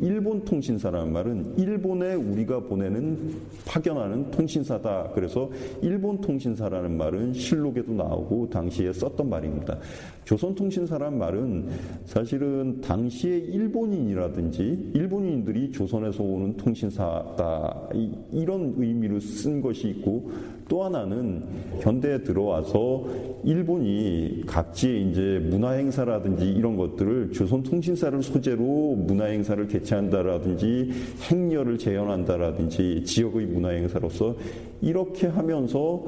일본 0.00 0.42
통신사라는 0.42 1.12
말은 1.12 1.58
일본에 1.58 2.14
우리가 2.14 2.60
보내는 2.60 3.34
파견하는 3.66 4.30
통신사다. 4.30 5.10
그래서 5.14 5.50
일본 5.82 6.18
통신사라는 6.18 6.96
말은 6.96 7.34
실록에도 7.34 7.92
나오고 7.92 8.48
당시에 8.48 8.90
썼던 8.90 9.28
말입니다. 9.28 9.78
조선 10.24 10.54
통신사라는 10.54 11.18
말은 11.18 11.68
사실은 12.06 12.80
당시에 12.80 13.36
일본인이라든지 13.36 14.92
일본인들이 14.94 15.70
조선에서 15.72 16.22
오는 16.22 16.56
통신사다. 16.56 17.90
이런 18.32 18.72
의미로 18.78 19.20
쓴 19.20 19.60
것이 19.60 19.90
있고 19.90 20.30
또 20.72 20.84
하나는 20.84 21.42
현대에 21.80 22.22
들어와서 22.22 23.04
일본이 23.44 24.42
각지의 24.46 25.10
이제 25.10 25.38
문화 25.50 25.72
행사라든지 25.72 26.50
이런 26.50 26.78
것들을 26.78 27.32
조선 27.32 27.62
통신사를 27.62 28.22
소재로 28.22 28.94
문화 28.96 29.26
행사를 29.26 29.68
개최한다라든지 29.68 30.90
행렬을 31.30 31.76
재현한다라든지 31.76 33.04
지역의 33.04 33.48
문화 33.48 33.68
행사로서 33.68 34.34
이렇게 34.80 35.26
하면서 35.26 36.06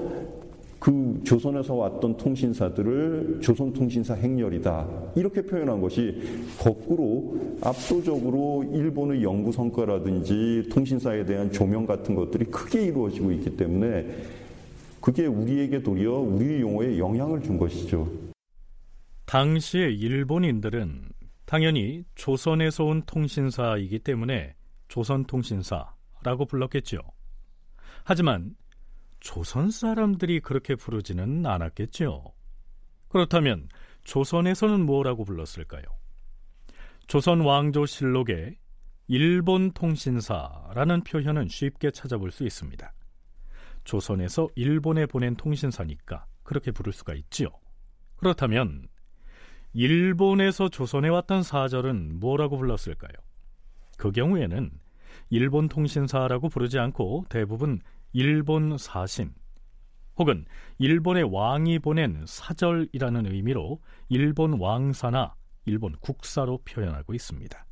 그 0.79 1.21
조선에서 1.25 1.75
왔던 1.75 2.19
통신사들을 2.19 3.39
조선통신사 3.41 4.15
행렬이다. 4.15 4.87
이렇게 5.15 5.41
표현한 5.41 5.81
것이 5.81 6.21
거꾸로 6.59 7.39
압도적으로 7.63 8.65
일본의 8.71 9.23
연구 9.23 9.51
성과라든지 9.51 10.69
통신사에 10.71 11.25
대한 11.25 11.51
조명 11.51 11.87
같은 11.87 12.15
것들이 12.15 12.45
크게 12.47 12.85
이루어지고 12.85 13.33
있기 13.33 13.57
때문에 13.57 14.07
그게 15.05 15.27
우리에게 15.27 15.83
도리어 15.83 16.13
우리 16.13 16.63
용어에 16.63 16.97
영향을 16.97 17.43
준 17.43 17.59
것이죠. 17.59 18.11
당시의 19.27 19.99
일본인들은 19.99 21.11
당연히 21.45 22.05
조선에서 22.15 22.85
온 22.85 23.03
통신사이기 23.03 23.99
때문에 23.99 24.55
조선통신사라고 24.89 26.47
불렀겠죠. 26.49 27.01
하지만 28.05 28.57
조선 29.21 29.71
사람들이 29.71 30.41
그렇게 30.41 30.75
부르지는 30.75 31.45
않았겠죠. 31.45 32.25
그렇다면 33.09 33.69
조선에서는 34.05 34.87
뭐라고 34.87 35.27
불렀을까요? 35.27 35.83
조선 37.09 37.43
왕조실록에 37.43 38.57
일본 39.09 39.73
통신사라는 39.73 41.05
표현은 41.05 41.49
쉽게 41.49 41.91
찾아볼 41.91 42.31
수 42.31 42.45
있습니다. 42.45 42.91
조선에서 43.85 44.49
일본에 44.55 45.07
보낸 45.07 45.37
통신사니까 45.37 46.27
그렇게 46.43 46.71
부를 46.71 46.93
수가 46.93 47.15
있지요. 47.15 47.49
그렇다면 48.17 48.89
일본에서 49.73 50.69
조선에 50.69 51.09
왔던 51.09 51.43
사절은 51.43 52.21
뭐라고 52.21 52.57
불렀을까요? 52.59 53.13
그 53.97 54.11
경우에는 54.13 54.71
일본 55.31 55.69
통신사라고 55.69 56.49
부르지 56.49 56.79
않고 56.79 57.27
대부분 57.29 57.81
일본 58.13 58.79
사신 58.79 59.35
혹은 60.17 60.45
일본의 60.79 61.25
왕이 61.25 61.81
보낸 61.81 62.25
사절이라는 62.27 63.27
의미로 63.27 63.81
일본 64.09 64.61
왕사나 64.61 65.35
일본 65.67 65.97
국사로 66.01 66.59
표현하고 66.65 67.15
있습니다. 67.15 67.67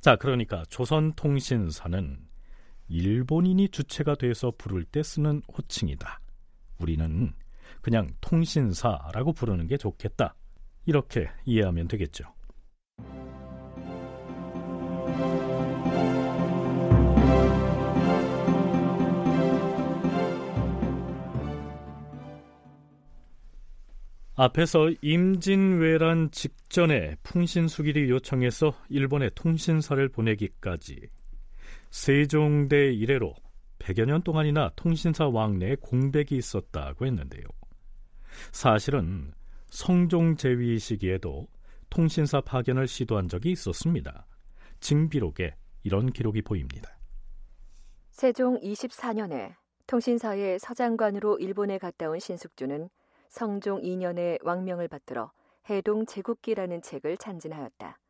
자, 0.00 0.16
그러니까 0.16 0.64
조선통신사는 0.68 2.18
일본인이 2.88 3.68
주체가 3.68 4.14
돼서 4.16 4.52
부를 4.56 4.84
때 4.84 5.02
쓰는 5.02 5.42
호칭이다. 5.52 6.20
우리는 6.78 7.32
그냥 7.80 8.08
통신사라고 8.20 9.32
부르는 9.32 9.66
게 9.66 9.76
좋겠다. 9.76 10.34
이렇게 10.86 11.28
이해하면 11.44 11.88
되겠죠. 11.88 12.24
앞에서 24.36 24.90
임진왜란 25.00 26.32
직전에 26.32 27.14
풍신수길이 27.22 28.10
요청해서 28.10 28.74
일본에 28.88 29.30
통신사를 29.30 30.08
보내기까지 30.08 30.98
세종대 31.94 32.92
이래로 32.92 33.36
100여 33.78 34.04
년 34.04 34.20
동안이나 34.20 34.72
통신사 34.74 35.28
왕래에 35.28 35.76
공백이 35.76 36.36
있었다고 36.36 37.06
했는데요. 37.06 37.44
사실은 38.50 39.32
성종 39.70 40.34
제위 40.34 40.76
시기에도 40.80 41.46
통신사 41.90 42.40
파견을 42.40 42.88
시도한 42.88 43.28
적이 43.28 43.52
있었습니다. 43.52 44.26
징비록에 44.80 45.54
이런 45.84 46.10
기록이 46.10 46.42
보입니다. 46.42 46.98
세종 48.10 48.58
24년에 48.58 49.54
통신사의 49.86 50.58
서장관으로 50.58 51.38
일본에 51.38 51.78
갔다 51.78 52.10
온 52.10 52.18
신숙주는 52.18 52.90
성종 53.28 53.82
2년에 53.82 54.44
왕명을 54.44 54.88
받들어 54.88 55.30
해동 55.70 56.06
제국기라는 56.06 56.82
책을 56.82 57.18
찬진하였다. 57.18 58.00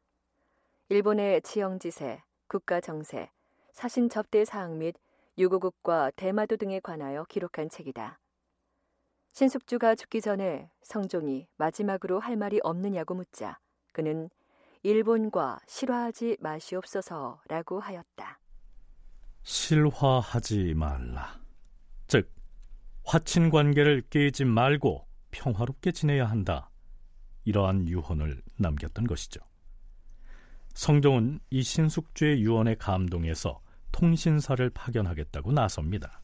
일본의 0.89 1.43
지형지세, 1.43 2.23
국가 2.49 2.81
정세, 2.81 3.29
사신 3.75 4.09
접대 4.09 4.45
사항 4.45 4.79
및 4.79 4.95
유고국과 5.37 6.13
대마도 6.13 6.57
등에 6.57 6.79
관하여 6.79 7.25
기록한 7.29 7.69
책이다. 7.69 8.21
신숙주가 9.33 9.97
죽기 9.97 10.21
전에 10.21 10.71
성종이 10.83 11.49
마지막으로 11.57 12.21
할 12.21 12.37
말이 12.37 12.61
없느냐고 12.63 13.15
묻자 13.15 13.59
그는 13.93 14.31
일본과 14.85 15.59
실화하지 15.67 16.37
마시옵소서라고 16.41 17.81
하였다. 17.81 18.39
실화하지 19.43 20.75
말라. 20.75 21.41
즉 22.07 22.31
화친 23.05 23.51
관계를 23.51 24.03
깨지 24.09 24.45
말고 24.45 25.05
평화롭게 25.33 25.91
지내야 25.91 26.27
한다. 26.27 26.71
이러한 27.45 27.89
유언을 27.89 28.41
남겼던 28.57 29.09
것이죠. 29.09 29.41
성종은 30.75 31.41
이 31.51 31.63
신숙주의 31.65 32.41
유언에 32.41 32.77
감동해서 32.77 33.64
통신사를 33.95 34.69
파견하겠다고 34.71 35.53
나섭니다. 35.53 36.21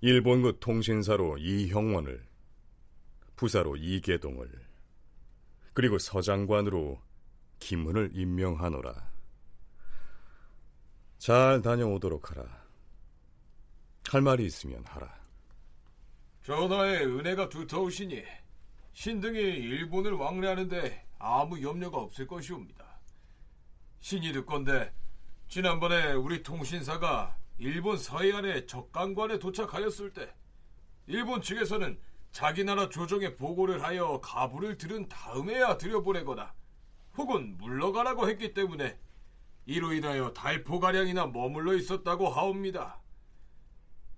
일본국 0.00 0.58
통신사로 0.58 1.38
이형원을, 1.38 2.26
부사로 3.36 3.76
이계동을, 3.76 4.50
그리고 5.72 5.98
서장관으로 5.98 7.00
김은을 7.60 8.10
임명하노라. 8.12 9.08
잘 11.18 11.62
다녀오도록 11.62 12.32
하라. 12.32 12.64
할 14.08 14.20
말이 14.20 14.44
있으면 14.44 14.84
하라. 14.84 15.16
전하의 16.42 17.06
은혜가 17.06 17.50
두터우시니 17.50 18.24
신등이 18.94 19.38
일본을 19.38 20.12
왕래하는데 20.14 21.06
아무 21.20 21.62
염려가 21.62 21.98
없을 21.98 22.26
것이옵니다. 22.26 22.84
신이 24.00 24.32
듣건데 24.32 24.92
지난번에 25.48 26.12
우리 26.12 26.42
통신사가 26.42 27.34
일본 27.56 27.96
서해안의 27.96 28.66
적강관에 28.66 29.38
도착하였을 29.38 30.12
때 30.12 30.30
일본 31.06 31.40
측에서는 31.40 31.98
자기 32.30 32.64
나라 32.64 32.90
조정에 32.90 33.34
보고를 33.34 33.82
하여 33.82 34.20
가부를 34.20 34.76
들은 34.76 35.08
다음에야 35.08 35.78
들여보내거나 35.78 36.52
혹은 37.16 37.56
물러가라고 37.56 38.28
했기 38.28 38.52
때문에 38.52 38.98
이로 39.64 39.94
인하여 39.94 40.34
달포가량이나 40.34 41.28
머물러 41.28 41.74
있었다고 41.74 42.28
하옵니다. 42.28 43.00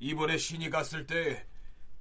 이번에 0.01 0.37
신이 0.37 0.69
갔을 0.69 1.07
때 1.07 1.47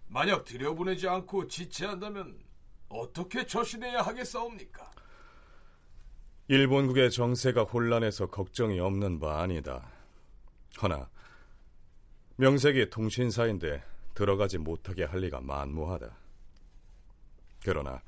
만약 0.08 0.44
들여보내지 0.44 1.08
않고 1.08 1.48
지체한다면 1.48 2.44
어떻게 2.90 3.46
처신해야 3.46 4.02
하겠사옵니까? 4.02 4.90
일본국의 6.50 7.12
정세가 7.12 7.62
혼란해서 7.66 8.26
걱정이 8.26 8.80
없는 8.80 9.20
바 9.20 9.40
아니다. 9.40 9.88
허나 10.82 11.08
명색이 12.38 12.90
통신사인데 12.90 13.84
들어가지 14.16 14.58
못하게 14.58 15.04
할 15.04 15.20
리가 15.20 15.42
만무하다. 15.42 16.10
그러나 17.64 18.02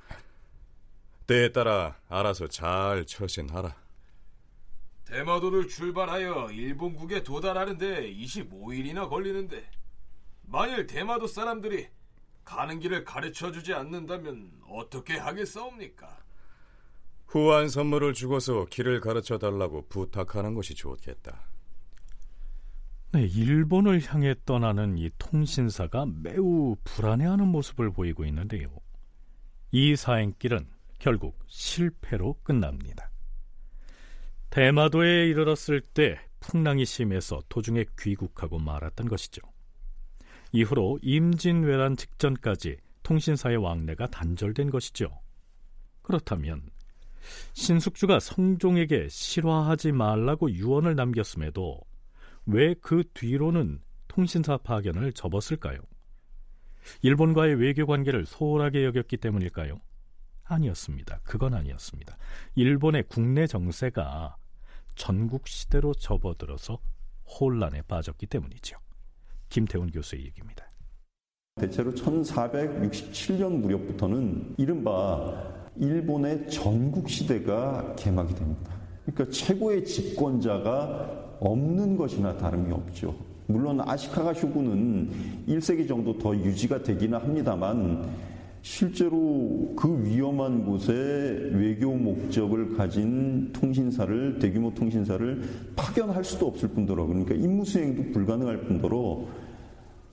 때에 1.28 1.52
따라 1.52 2.00
알아서 2.10 2.48
잘 2.48 3.06
처신하라. 3.06 3.76
대마도를 5.06 5.68
출발하여 5.68 6.50
일본국에 6.50 7.22
도달하는데 7.22 8.12
25일이나 8.12 9.08
걸리는데 9.08 9.70
만일 10.48 10.88
대마도 10.88 11.28
사람들이 11.28 11.90
가는 12.44 12.80
길을 12.80 13.04
가르쳐 13.04 13.52
주지 13.52 13.76
않는다면 13.76 14.64
어떻게 14.68 15.16
하겠사옵니까? 15.16 16.21
후한 17.32 17.70
선물을 17.70 18.14
주고서 18.14 18.66
길을 18.66 19.00
가르쳐 19.00 19.38
달라고 19.38 19.88
부탁하는 19.88 20.54
것이 20.54 20.76
좋겠다. 20.76 21.48
네, 23.14 23.26
일본을 23.26 24.02
향해 24.06 24.36
떠나는 24.46 24.98
이 24.98 25.10
통신사가 25.18 26.08
매우 26.08 26.76
불안해하는 26.84 27.48
모습을 27.48 27.92
보이고 27.94 28.26
있는데요. 28.26 28.68
이 29.72 29.96
사행길은 29.96 30.68
결국 31.00 31.40
실패로 31.48 32.36
끝납니다. 32.44 33.10
대마도에 34.50 35.28
이르렀을 35.30 35.80
때 35.80 36.20
풍랑이 36.42 36.84
심해서 36.84 37.42
도중에 37.48 37.86
귀국하고 37.98 38.60
말았던 38.60 39.08
것이죠. 39.08 39.42
이후로 40.52 41.00
임진왜란 41.02 41.96
직전까지 41.96 42.76
통신사의 43.04 43.56
왕래가 43.56 44.08
단절된 44.08 44.70
것이죠. 44.70 45.18
그렇다면 46.02 46.70
신숙주가 47.54 48.20
성종에게 48.20 49.08
실화하지 49.10 49.92
말라고 49.92 50.52
유언을 50.52 50.96
남겼음에도 50.96 51.82
왜 52.48 52.76
그 52.82 53.04
뒤로는 53.14 53.82
통신사 54.08 54.58
파견을 54.58 55.14
접었을까요? 55.14 55.80
일본과의 57.02 57.56
외교 57.56 57.86
관계를 57.86 58.26
소홀하게 58.26 58.86
여겼기 58.86 59.18
때문일까요? 59.18 59.80
아니었습니다. 60.44 61.20
그건 61.24 61.54
아니었습니다. 61.54 62.18
일본의 62.56 63.06
국내 63.08 63.48
정세가 63.48 64.36
전국 64.96 65.48
시대로 65.48 65.94
접어들어서 65.94 66.80
혼란에 67.26 67.82
빠졌기 67.84 68.26
때문이죠. 68.28 68.78
김태훈 69.50 69.90
교수의 69.92 70.26
얘기입니다. 70.26 70.70
대체로 71.56 71.92
1467년 71.94 73.60
무렵부터는 73.60 74.56
이른바 74.58 75.61
일본의 75.78 76.50
전국 76.50 77.10
시대가 77.10 77.96
개막이 77.96 78.36
됩니다. 78.36 78.72
그러니까 79.06 79.32
최고의 79.32 79.86
집권자가 79.86 81.38
없는 81.40 81.98
것이나 81.98 82.38
다름이 82.38 82.72
없죠. 82.72 83.16
물론 83.48 83.82
아시카가 83.82 84.34
쇼군은 84.34 85.10
1세기 85.48 85.88
정도 85.88 86.18
더 86.18 86.36
유지가 86.36 86.82
되기는 86.82 87.18
합니다만 87.18 88.06
실제로 88.62 89.74
그 89.76 90.04
위험한 90.06 90.66
곳에 90.66 90.94
외교 90.94 91.94
목적을 91.94 92.78
가진 92.78 93.52
통신사를 93.52 94.38
대규모 94.40 94.72
통신사를 94.74 95.42
파견할 95.76 96.24
수도 96.24 96.48
없을 96.48 96.70
뿐더러 96.70 97.08
그러니까 97.08 97.34
임무 97.34 97.66
수행도 97.66 98.12
불가능할 98.12 98.62
뿐더러 98.62 99.26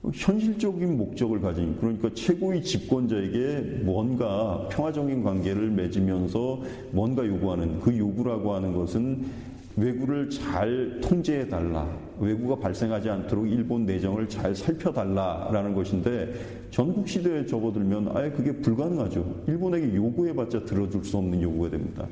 현실적인 0.03 0.97
목적을 0.97 1.41
가진 1.41 1.75
그러니까 1.77 2.09
최고의 2.13 2.63
집권자에게 2.63 3.81
뭔가 3.83 4.67
평화적인 4.71 5.23
관계를 5.23 5.69
맺으면서 5.71 6.61
뭔가 6.91 7.25
요구하는 7.27 7.79
그 7.81 7.97
요구라고 7.97 8.53
하는 8.53 8.73
것은 8.73 9.25
외구를 9.75 10.29
잘 10.29 10.99
통제해 11.01 11.47
달라. 11.47 11.87
외구가 12.19 12.55
발생하지 12.57 13.09
않도록 13.09 13.49
일본 13.49 13.85
내정을 13.85 14.27
잘 14.27 14.53
살펴달라라는 14.53 15.73
것인데 15.73 16.33
전국 16.69 17.07
시대에 17.07 17.45
접어들면 17.45 18.09
아예 18.13 18.29
그게 18.29 18.51
불가능하죠. 18.51 19.43
일본에게 19.47 19.95
요구해봤자 19.95 20.65
들어줄 20.65 21.03
수 21.05 21.17
없는 21.17 21.41
요구가 21.41 21.69
됩니다. 21.69 22.05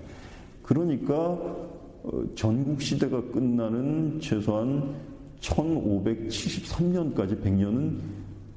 그러니까 0.63 1.13
어, 1.15 2.23
전국 2.36 2.82
시대가 2.82 3.21
끝나는 3.21 4.19
최소한 4.21 4.95
1573년까지 5.41 7.41
100년은 7.41 8.00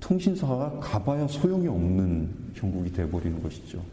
통신사가 0.00 0.80
가봐야 0.80 1.26
소용이 1.26 1.68
없는 1.68 2.52
형국이 2.54 2.92
돼버리는 2.92 3.42
것이죠. 3.42 3.84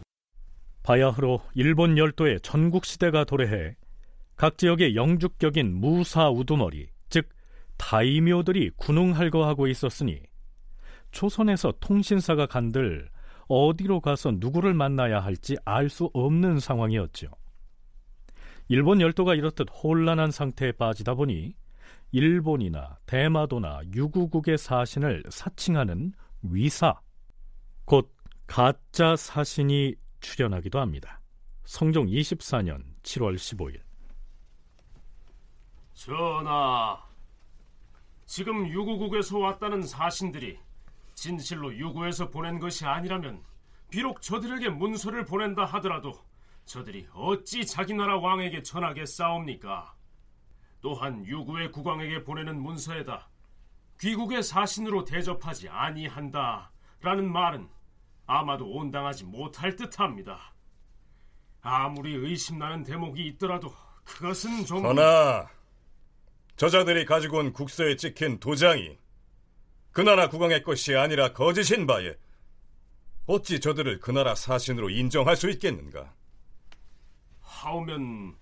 바야흐로 0.82 1.40
일본 1.54 1.98
열도의 1.98 2.40
전국 2.42 2.86
시대가 2.86 3.24
도래해 3.24 3.76
각 4.36 4.56
지역의 4.56 4.96
영주격인 4.96 5.74
무사 5.74 6.30
우두머리, 6.30 6.86
즉 7.10 7.28
다이묘들이 7.76 8.70
군웅할거하고 8.76 9.66
있었으니 9.66 10.20
조선에서 11.10 11.74
통신사가 11.80 12.46
간들 12.46 13.10
어디로 13.48 14.00
가서 14.00 14.32
누구를 14.36 14.74
만나야 14.74 15.20
할지 15.20 15.56
알 15.64 15.88
수 15.88 16.10
없는 16.12 16.60
상황이었죠. 16.60 17.28
일본 18.68 19.00
열도가 19.00 19.34
이렇듯 19.34 19.68
혼란한 19.82 20.30
상태에 20.30 20.72
빠지다 20.72 21.14
보니 21.14 21.54
일본이나 22.10 22.98
대마도나 23.06 23.80
유구국의 23.94 24.58
사신을 24.58 25.24
사칭하는 25.28 26.12
위사, 26.42 26.94
곧 27.84 28.14
가짜 28.46 29.16
사신이 29.16 29.94
출연하기도 30.20 30.78
합니다. 30.78 31.20
성종 31.64 32.06
24년 32.06 32.82
7월 33.02 33.34
15일. 33.34 33.80
전하, 35.92 37.02
지금 38.24 38.68
유구국에서 38.68 39.38
왔다는 39.38 39.82
사신들이 39.82 40.58
진실로 41.14 41.74
유구에서 41.76 42.30
보낸 42.30 42.58
것이 42.58 42.86
아니라면 42.86 43.42
비록 43.90 44.22
저들에게 44.22 44.68
문서를 44.68 45.24
보낸다 45.24 45.64
하더라도 45.64 46.12
저들이 46.64 47.08
어찌 47.12 47.66
자기 47.66 47.94
나라 47.94 48.18
왕에게 48.18 48.62
전하겠사옵니까? 48.62 49.97
또한 50.80 51.24
유구의 51.26 51.72
국왕에게 51.72 52.24
보내는 52.24 52.60
문서에다 52.60 53.28
귀국의 54.00 54.42
사신으로 54.42 55.04
대접하지 55.04 55.68
아니한다 55.68 56.70
라는 57.00 57.30
말은 57.30 57.68
아마도 58.26 58.70
온당하지 58.70 59.24
못할 59.24 59.74
듯합니다. 59.74 60.54
아무리 61.60 62.14
의심나는 62.14 62.84
대목이 62.84 63.26
있더라도 63.28 63.72
그것은 64.04 64.64
좀... 64.64 64.82
전하, 64.82 65.48
저자들이 66.56 67.04
가지고 67.04 67.38
온 67.38 67.52
국서에 67.52 67.96
찍힌 67.96 68.38
도장이 68.38 68.98
그 69.92 70.00
나라 70.00 70.28
국왕의 70.28 70.62
것이 70.62 70.94
아니라 70.94 71.32
거짓인 71.32 71.86
바에 71.86 72.14
어찌 73.26 73.60
저들을 73.60 74.00
그 74.00 74.10
나라 74.10 74.34
사신으로 74.34 74.90
인정할 74.90 75.36
수 75.36 75.50
있겠는가? 75.50 76.14
하오면 77.40 78.36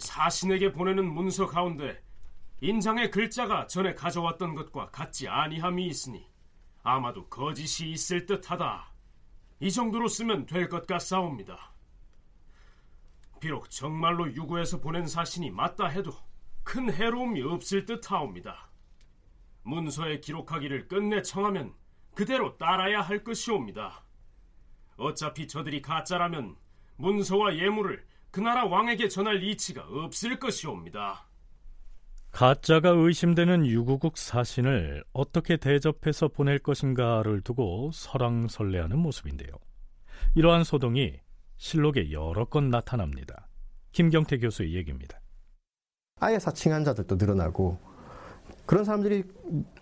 사신에게 0.00 0.72
보내는 0.72 1.12
문서 1.12 1.46
가운데 1.46 2.02
인장의 2.60 3.10
글자가 3.10 3.66
전에 3.66 3.94
가져왔던 3.94 4.54
것과 4.54 4.90
같지 4.90 5.28
아니함이 5.28 5.86
있으니 5.86 6.28
아마도 6.82 7.26
거짓이 7.28 7.90
있을 7.90 8.26
듯하다. 8.26 8.92
이 9.60 9.70
정도로 9.70 10.08
쓰면 10.08 10.46
될 10.46 10.68
것 10.68 10.86
같사옵니다. 10.86 11.72
비록 13.40 13.70
정말로 13.70 14.32
유구에서 14.32 14.80
보낸 14.80 15.06
사신이 15.06 15.50
맞다 15.50 15.86
해도 15.86 16.12
큰 16.64 16.92
해로움이 16.92 17.42
없을 17.42 17.84
듯하옵니다. 17.84 18.68
문서에 19.62 20.20
기록하기를 20.20 20.88
끝내 20.88 21.22
청하면 21.22 21.74
그대로 22.14 22.56
따라야 22.56 23.00
할 23.00 23.22
것이옵니다. 23.22 24.02
어차피 24.96 25.46
저들이 25.46 25.80
가짜라면 25.82 26.56
문서와 26.96 27.56
예물을 27.56 28.04
그 28.30 28.40
나라 28.40 28.66
왕에게 28.66 29.08
전할 29.08 29.42
이치가 29.42 29.82
없을 29.88 30.38
것이옵니다. 30.38 31.26
가짜가 32.30 32.90
의심되는 32.90 33.66
유구국 33.66 34.18
사신을 34.18 35.02
어떻게 35.12 35.56
대접해서 35.56 36.28
보낼 36.28 36.58
것인가를 36.58 37.40
두고 37.40 37.90
설왕설래하는 37.92 38.98
모습인데요. 38.98 39.50
이러한 40.34 40.64
소동이 40.64 41.14
실록에 41.56 42.12
여러 42.12 42.44
건 42.44 42.70
나타납니다. 42.70 43.48
김경태 43.92 44.38
교수의 44.38 44.74
얘기입니다. 44.74 45.20
아예 46.20 46.38
사칭한 46.38 46.84
자들도 46.84 47.16
늘어나고 47.16 47.78
그런 48.66 48.84
사람들이 48.84 49.24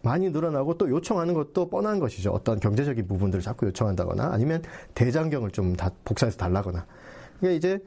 많이 0.03 0.31
늘어나고 0.31 0.79
또 0.79 0.89
요청하는 0.89 1.35
것도 1.35 1.69
뻔한 1.69 1.99
것이죠. 1.99 2.31
어떤 2.31 2.61
경제적인 2.61 3.09
부분들을 3.09 3.43
자꾸 3.43 3.67
요청한다거나 3.67 4.33
아니면 4.33 4.63
대장경을 4.95 5.51
좀 5.51 5.75
다 5.77 5.91
복사해서 6.05 6.37
달라거나. 6.39 6.87
그러니까 7.39 7.57
이제 7.59 7.85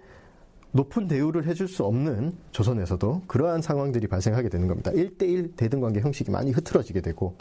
높은 0.71 1.07
대우를 1.07 1.45
해줄 1.47 1.67
수 1.67 1.83
없는 1.83 2.33
조선에서도 2.51 3.23
그러한 3.27 3.61
상황들이 3.61 4.07
발생하게 4.07 4.49
되는 4.49 4.67
겁니다. 4.67 4.91
1대1 4.91 5.55
대등관계 5.55 6.01
형식이 6.01 6.31
많이 6.31 6.51
흐트러지게 6.51 7.01
되고 7.01 7.35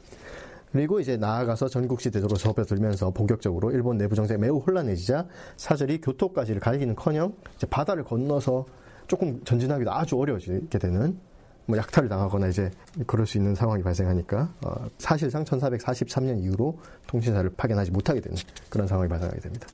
그리고 0.73 1.01
이제 1.01 1.17
나아가서 1.17 1.69
전국시대적으로 1.69 2.37
접어들면서 2.37 3.11
본격적으로 3.11 3.71
일본 3.73 3.97
내부 3.97 4.14
정세가 4.14 4.38
매우 4.41 4.59
혼란해지자 4.59 5.27
사절이 5.57 6.01
교토까지를 6.01 6.61
갈기는커녕 6.61 7.35
바다를 7.71 8.05
건너서 8.05 8.67
조금 9.07 9.43
전진하기도 9.45 9.91
아주 9.91 10.19
어려워지게 10.19 10.79
되는 10.79 11.19
뭐 11.64 11.77
약탈을 11.77 12.09
당하거나 12.09 12.49
이제 12.49 12.71
그럴 13.07 13.27
수 13.27 13.37
있는 13.37 13.55
상황이 13.55 13.83
발생하니까 13.83 14.55
어, 14.64 14.87
사실상 14.97 15.45
1443년 15.45 16.43
이후로 16.43 16.79
통신사를 17.07 17.49
파견하지 17.57 17.91
못하게 17.91 18.21
되는 18.21 18.37
그런 18.71 18.87
상황이 18.87 19.09
발생하게 19.09 19.41
됩니다. 19.41 19.69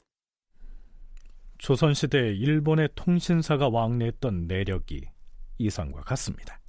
조선시대 1.65 2.35
일본의 2.35 2.91
통신사가 2.95 3.71
왕래했던 3.71 4.49
내력이 4.49 5.01
이상과 5.57 6.03
같습니다. 6.03 6.61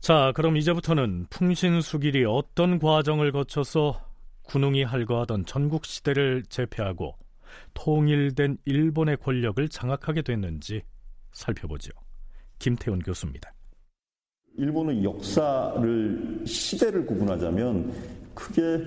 자, 0.00 0.32
그럼 0.34 0.56
이제부터는 0.56 1.26
풍신수길이 1.30 2.24
어떤 2.24 2.80
과정을 2.80 3.30
거쳐서 3.30 4.04
군웅이 4.42 4.82
할거하던 4.82 5.46
전국 5.46 5.86
시대를 5.86 6.42
제패하고 6.48 7.16
통일된 7.74 8.58
일본의 8.64 9.18
권력을 9.18 9.68
장악하게 9.68 10.22
됐는지 10.22 10.82
살펴보죠. 11.32 11.90
김태훈 12.58 13.00
교수입니다. 13.00 13.52
일본의 14.56 15.02
역사를 15.02 16.42
시대를 16.44 17.06
구분하자면 17.06 17.92
크게 18.34 18.78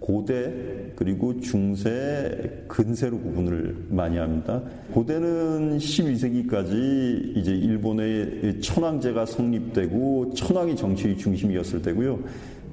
고대 0.00 0.92
그리고 0.96 1.38
중세 1.40 2.64
근세로 2.66 3.18
구분을 3.20 3.86
많이 3.90 4.16
합니다. 4.18 4.60
고대는 4.92 5.78
12세기까지 5.78 7.36
이제 7.36 7.52
일본의 7.52 8.60
천황제가 8.60 9.26
성립되고 9.26 10.34
천황이 10.34 10.74
정치의 10.74 11.16
중심이었을 11.18 11.82
때고요. 11.82 12.18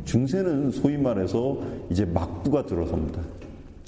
중세는 0.06 0.72
소위 0.72 0.98
말해서 0.98 1.62
이제 1.92 2.06
막부가 2.06 2.66
들어섭니다. 2.66 3.22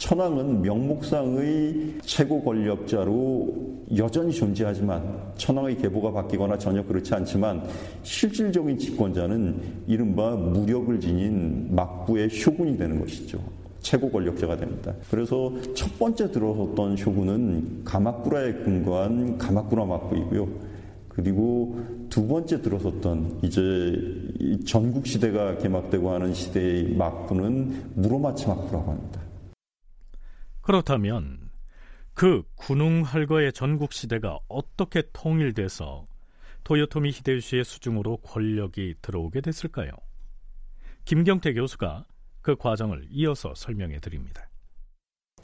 천황은 0.02 0.64
명목상의 0.64 2.00
최고 2.04 2.42
권력자로 2.42 3.86
여전히 3.96 4.32
존재하지만 4.34 5.04
천황의 5.38 5.78
계보가 5.78 6.12
바뀌거나 6.12 6.58
전혀 6.58 6.84
그렇지 6.84 7.14
않지만 7.14 7.62
실질적인 8.02 8.80
집권자는 8.80 9.62
이른바 9.86 10.32
무력을 10.36 11.00
지닌 11.00 11.68
막부의 11.76 12.32
쇼군이 12.32 12.78
되는 12.80 13.00
것이죠. 13.00 13.38
최고 13.82 14.10
권력자가 14.10 14.58
됩니다. 14.58 14.92
그래서 15.12 15.54
첫 15.76 16.00
번째 16.00 16.32
들어섰던 16.32 16.98
쇼군은 16.98 17.84
가마쿠라에 17.86 18.54
근거한 18.54 19.38
가마쿠라 19.38 19.86
막부이고요. 19.86 20.48
그리고 21.10 21.80
두 22.10 22.28
번째 22.28 22.60
들어섰던 22.60 23.40
이제 23.44 23.62
전국 24.66 25.06
시대가 25.06 25.60
개막되고 25.60 26.10
하는 26.10 26.34
시대의 26.34 26.96
막부는 26.96 27.92
무로마치 27.94 28.48
막부라고 28.48 28.92
합니다. 28.92 29.31
그렇다면 30.62 31.50
그 32.14 32.44
군웅 32.56 33.04
할거의 33.04 33.52
전국 33.54 33.94
시대가 33.94 34.40
어떻게 34.48 35.04
통일돼서 35.14 36.08
도요토미 36.64 37.10
히데요시의 37.12 37.64
수중으로 37.64 38.18
권력이 38.18 38.96
들어오게 39.02 39.42
됐을까요? 39.42 39.92
김경태 41.06 41.54
교수가 41.54 42.06
그 42.42 42.56
과정을 42.56 43.08
이어서 43.10 43.54
설명해 43.56 44.00
드립니다. 44.00 44.51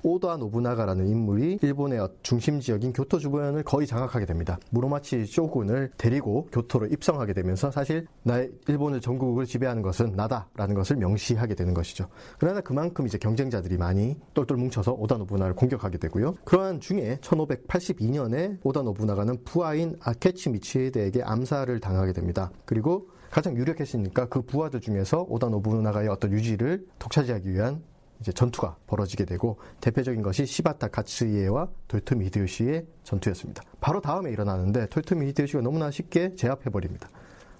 오다 0.03 0.37
노부나가라는 0.37 1.07
인물이 1.07 1.59
일본의 1.61 2.07
중심 2.23 2.59
지역인 2.59 2.93
교토 2.93 3.19
주변을 3.19 3.63
거의 3.63 3.87
장악하게 3.87 4.25
됩니다. 4.25 4.57
무로마치 4.69 5.25
쇼군을 5.25 5.91
데리고 5.97 6.47
교토로 6.51 6.87
입성하게 6.87 7.33
되면서 7.33 7.71
사실 7.71 8.07
나의 8.23 8.51
일본을 8.67 9.01
전국을 9.01 9.45
지배하는 9.45 9.81
것은 9.81 10.13
나다라는 10.15 10.75
것을 10.75 10.95
명시하게 10.97 11.55
되는 11.55 11.73
것이죠. 11.73 12.07
그러나 12.39 12.61
그만큼 12.61 13.07
이제 13.07 13.17
경쟁자들이 13.17 13.77
많이 13.77 14.17
똘똘 14.33 14.57
뭉쳐서 14.57 14.93
오다 14.93 15.17
노부나를 15.17 15.55
공격하게 15.55 15.97
되고요. 15.97 16.35
그러한 16.45 16.79
중에 16.79 17.19
1582년에 17.21 18.59
오다 18.63 18.83
노부나가는 18.83 19.43
부하인 19.43 19.97
아케치 20.01 20.49
미치에대에게 20.49 21.23
암살을 21.23 21.79
당하게 21.79 22.13
됩니다. 22.13 22.51
그리고 22.65 23.09
가장 23.29 23.57
유력했으니까 23.57 24.29
그 24.29 24.41
부하들 24.41 24.79
중에서 24.79 25.25
오다 25.29 25.49
노부나가의 25.49 26.07
어떤 26.07 26.31
유지를 26.31 26.85
독차지하기 26.99 27.51
위한 27.51 27.83
이제 28.19 28.31
전투가 28.31 28.77
벌어지게 28.87 29.25
되고 29.25 29.59
대표적인 29.81 30.21
것이 30.21 30.45
시바타 30.45 30.87
가츠이에와 30.89 31.69
토요토미 31.87 32.25
히데요시의 32.25 32.85
전투였습니다. 33.03 33.63
바로 33.79 34.01
다음에 34.01 34.31
일어나는데 34.31 34.87
토요토미 34.87 35.27
히데요시가 35.27 35.61
너무나 35.61 35.91
쉽게 35.91 36.35
제압해 36.35 36.69
버립니다. 36.71 37.09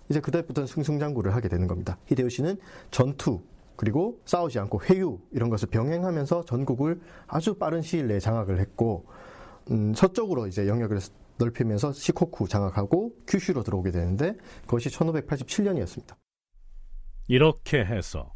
이제 0.10 0.20
그때부터는 0.20 0.68
승승장구를 0.68 1.36
하게 1.36 1.48
되는 1.50 1.68
겁니다. 1.68 1.98
히데요시는 2.08 2.58
전투 2.92 3.42
그리고 3.76 4.20
싸우지 4.26 4.58
않고 4.60 4.82
회유 4.86 5.20
이런 5.32 5.50
것을 5.50 5.70
병행하면서 5.70 6.46
전국을 6.46 7.00
아주 7.28 7.54
빠른 7.54 7.82
시일 7.82 8.08
내에 8.08 8.20
장악을 8.20 8.60
했고 8.60 9.06
음, 9.70 9.94
서쪽으로 9.94 10.48
이제 10.48 10.68
영역을 10.68 11.00
넓히면서 11.38 11.94
시코쿠 11.94 12.48
장악하고 12.48 13.14
큐슈로 13.28 13.64
들어오게 13.64 13.92
되는데 13.92 14.36
그것이 14.62 14.90
1587년이었습니다. 14.90 16.16
이렇게 17.28 17.86
해서 17.86 18.34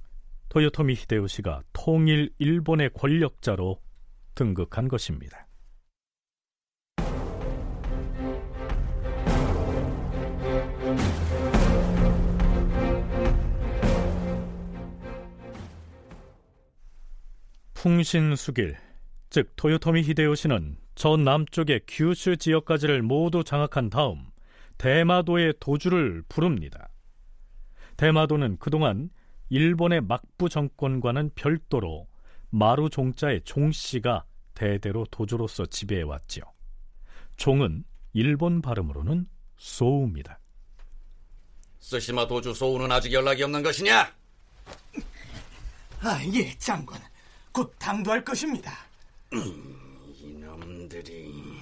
토요토미 0.52 0.96
히데요시가 0.96 1.64
통일 1.72 2.30
일본의 2.38 2.90
권력자로 2.94 3.80
등극한 4.36 4.90
것입니다. 4.90 5.48
풍신수길, 17.74 18.76
즉 19.30 19.54
토요토미 19.56 20.02
히데요시는 20.02 20.76
저 20.96 21.16
남쪽의 21.16 21.84
규슈 21.88 22.36
지역까지를 22.36 23.04
모두 23.04 23.46
장악한 23.46 23.90
다음 23.90 24.26
대마도의 24.78 25.54
도주를 25.62 26.24
부릅니다. 26.28 26.90
대마도는 27.96 28.58
그동안 28.60 29.12
일본의 29.52 30.00
막부 30.02 30.48
정권과는 30.48 31.32
별도로 31.36 32.08
마루 32.50 32.90
종자의 32.90 33.42
종씨가 33.44 34.24
대대로 34.54 35.06
도주로서 35.12 35.66
지배해왔지요. 35.66 36.46
종은 37.36 37.84
일본 38.14 38.62
발음으로는 38.62 39.28
소우입니다. 39.58 40.40
스시마 41.80 42.28
도주 42.28 42.54
소우는 42.54 42.94
아직 42.94 43.12
연락이 43.12 43.44
없는 43.44 43.62
것이냐? 43.62 44.14
아, 46.00 46.24
예, 46.34 46.58
장군. 46.58 46.98
곧 47.52 47.76
당도할 47.78 48.24
것입니다. 48.24 48.72
음, 49.34 50.14
이놈들이 50.18 51.61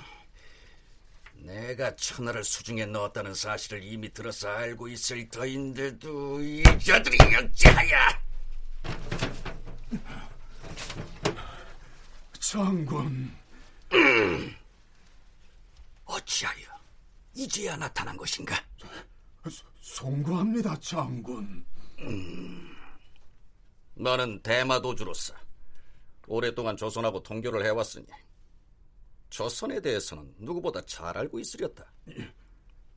내가 1.49 1.95
천하를 1.95 2.43
수중에 2.43 2.85
넣었다는 2.85 3.33
사실을 3.33 3.83
이미 3.83 4.13
들어서 4.13 4.49
알고 4.49 4.87
있을 4.89 5.27
터인데도 5.29 6.39
이 6.43 6.61
자들이 6.63 7.17
어찌하여 7.35 7.97
장군 12.39 13.35
음, 13.93 14.55
어찌하여 16.05 16.67
이제야 17.33 17.75
나타난 17.77 18.15
것인가? 18.15 18.55
송구합니다, 19.81 20.79
장군. 20.81 21.65
음, 21.99 22.75
너는 23.95 24.43
대마도주로서 24.43 25.33
오랫동안 26.27 26.77
조선하고 26.77 27.23
통교를 27.23 27.65
해왔으니 27.65 28.05
조선에 29.29 29.79
대해서는 29.79 30.33
누구보다 30.37 30.81
잘 30.85 31.17
알고 31.17 31.39
있으렸다. 31.39 31.91
예, 32.09 32.33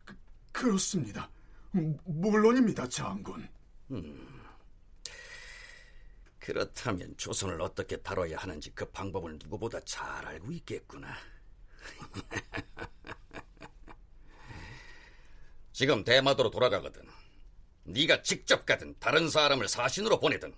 그, 0.04 0.16
그렇습니다. 0.50 1.30
물론입니다, 2.04 2.88
장군. 2.88 3.48
음, 3.90 4.42
그렇다면 6.38 7.14
조선을 7.16 7.60
어떻게 7.60 7.96
다뤄야 7.96 8.38
하는지 8.38 8.70
그 8.74 8.84
방법을 8.90 9.38
누구보다 9.38 9.80
잘 9.84 10.26
알고 10.26 10.50
있겠구나. 10.52 11.14
지금 15.72 16.04
대마도로 16.04 16.50
돌아가거든. 16.50 17.02
네가 17.84 18.22
직접 18.22 18.66
가든 18.66 18.94
다른 18.98 19.28
사람을 19.28 19.68
사신으로 19.68 20.20
보내든 20.20 20.54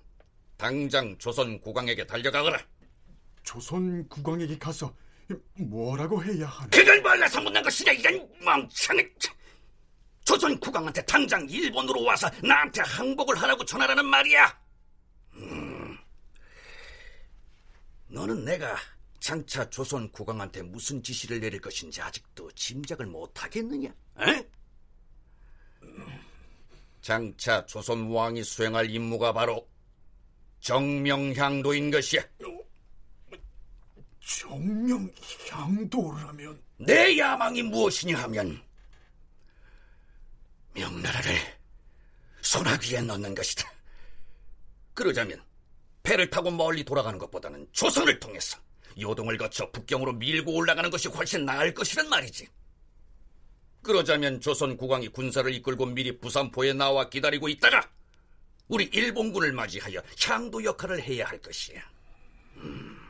당장 0.57 1.17
조선 1.19 1.61
국왕에게 1.61 2.07
달려가거라. 2.07 2.61
조선 3.43 4.09
국왕에게 4.09 4.59
가서 4.59 4.95
뭐라고 5.59 6.23
해야 6.23 6.47
하나? 6.47 6.69
그걸 6.69 7.01
몰라서 7.01 7.41
묻는 7.41 7.63
것이냐 7.63 7.93
이런 7.93 8.29
멍청이. 8.41 9.03
조선 10.25 10.59
국왕한테 10.59 11.05
당장 11.05 11.47
일본으로 11.49 12.03
와서 12.03 12.31
나한테 12.43 12.81
항복을 12.83 13.37
하라고 13.43 13.65
전하라는 13.65 14.05
말이야. 14.07 14.61
음. 15.35 15.99
너는 18.09 18.45
내가 18.45 18.77
장차 19.21 19.69
조선 19.69 20.11
국왕한테 20.13 20.63
무슨 20.63 21.03
지시를 21.03 21.41
내릴 21.41 21.61
것인지 21.61 22.01
아직도 22.01 22.51
짐작을 22.53 23.07
못 23.07 23.43
하겠느냐? 23.43 23.89
에? 24.21 24.49
장차 27.03 27.65
조선 27.67 28.11
왕이 28.11 28.43
수행할 28.45 28.89
임무가 28.91 29.33
바로 29.33 29.69
정명향도인 30.61 31.91
것이야. 31.91 32.23
정명향도라면 34.27 36.61
내 36.79 37.19
야망이 37.19 37.63
무엇이냐 37.63 38.19
하면 38.23 38.61
명나라를 40.75 41.37
소나귀에 42.41 43.03
넣는 43.03 43.35
것이다. 43.35 43.71
그러자면 44.95 45.43
배를 46.03 46.31
타고 46.31 46.51
멀리 46.51 46.85
돌아가는 46.85 47.19
것보다는 47.19 47.69
조선을 47.73 48.19
통해서 48.19 48.59
요동을 48.99 49.37
거쳐 49.39 49.71
북경으로 49.71 50.15
밀고 50.15 50.55
올라가는 50.55 50.89
것이 50.91 51.09
훨씬 51.09 51.45
나을 51.45 51.75
것이란 51.75 52.09
말이지. 52.09 52.49
그러자면 53.83 54.41
조선 54.41 54.77
국왕이 54.77 55.09
군사를 55.09 55.53
이끌고 55.55 55.87
미리 55.87 56.19
부산포에 56.19 56.73
나와 56.73 57.11
기다리고 57.11 57.49
있다가 57.49 57.89
우리 58.69 58.85
일본군을 58.85 59.53
맞이하여 59.53 60.03
향도 60.27 60.65
역할을 60.65 61.03
해야 61.03 61.27
할 61.27 61.39
것이야. 61.41 61.83
음. 62.57 63.04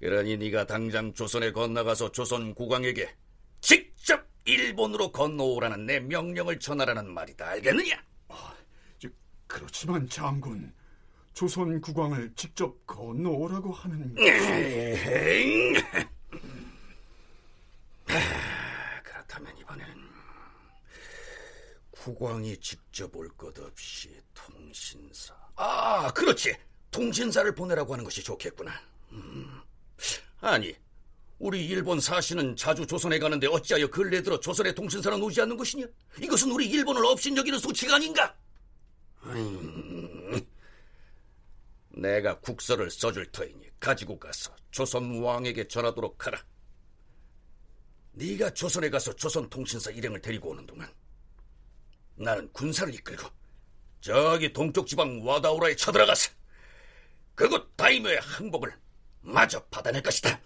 그러니 0.00 0.36
네가 0.36 0.66
당장 0.66 1.12
조선에 1.14 1.52
건너가서 1.52 2.12
조선 2.12 2.54
국왕에게 2.54 3.14
직접 3.60 4.26
일본으로 4.44 5.10
건너오라는 5.12 5.86
내 5.86 6.00
명령을 6.00 6.58
전하라는 6.58 7.12
말이다. 7.12 7.46
알겠느냐? 7.48 8.02
아, 8.28 8.54
그렇지만 9.46 10.06
장군, 10.08 10.72
조선 11.32 11.80
국왕을 11.80 12.32
직접 12.34 12.86
건너오라고 12.86 13.72
하는 13.72 14.14
것이... 14.14 15.74
그렇다면 19.02 19.56
이번에는 19.58 19.94
국왕이 21.90 22.56
직접 22.58 23.14
올 23.16 23.28
것 23.30 23.58
없이 23.58 24.14
통신사... 24.34 25.34
아, 25.56 26.12
그렇지! 26.12 26.54
통신사를 26.90 27.54
보내라고 27.54 27.94
하는 27.94 28.04
것이 28.04 28.22
좋겠구나. 28.22 28.72
음. 29.12 29.53
아니, 30.44 30.76
우리 31.38 31.66
일본 31.66 31.98
사신은 31.98 32.54
자주 32.56 32.86
조선에 32.86 33.18
가는데 33.18 33.46
어찌하여 33.46 33.88
근래 33.88 34.22
들어 34.22 34.38
조선의 34.38 34.74
통신사는 34.74 35.20
오지 35.22 35.40
않는 35.40 35.56
것이냐? 35.56 35.86
이것은 36.20 36.50
우리 36.50 36.68
일본을 36.68 37.02
업신여기는 37.06 37.58
소치가 37.58 37.94
아닌가? 37.96 38.36
음, 39.22 40.46
내가 41.88 42.38
국서를 42.40 42.90
써줄 42.90 43.32
터이니 43.32 43.70
가지고 43.80 44.18
가서 44.18 44.54
조선 44.70 45.22
왕에게 45.22 45.66
전하도록 45.66 46.26
하라. 46.26 46.44
네가 48.12 48.52
조선에 48.52 48.90
가서 48.90 49.16
조선 49.16 49.48
통신사 49.48 49.90
일행을 49.90 50.20
데리고 50.20 50.50
오는 50.50 50.66
동안 50.66 50.92
나는 52.16 52.52
군사를 52.52 52.94
이끌고 52.94 53.30
저기 54.02 54.52
동쪽 54.52 54.86
지방 54.86 55.26
와다우라에 55.26 55.74
쳐들어가서 55.74 56.32
그곳 57.34 57.74
다이묘의 57.78 58.20
항복을 58.20 58.83
마저 59.24 59.60
받아낼 59.70 60.02
것이다. 60.02 60.38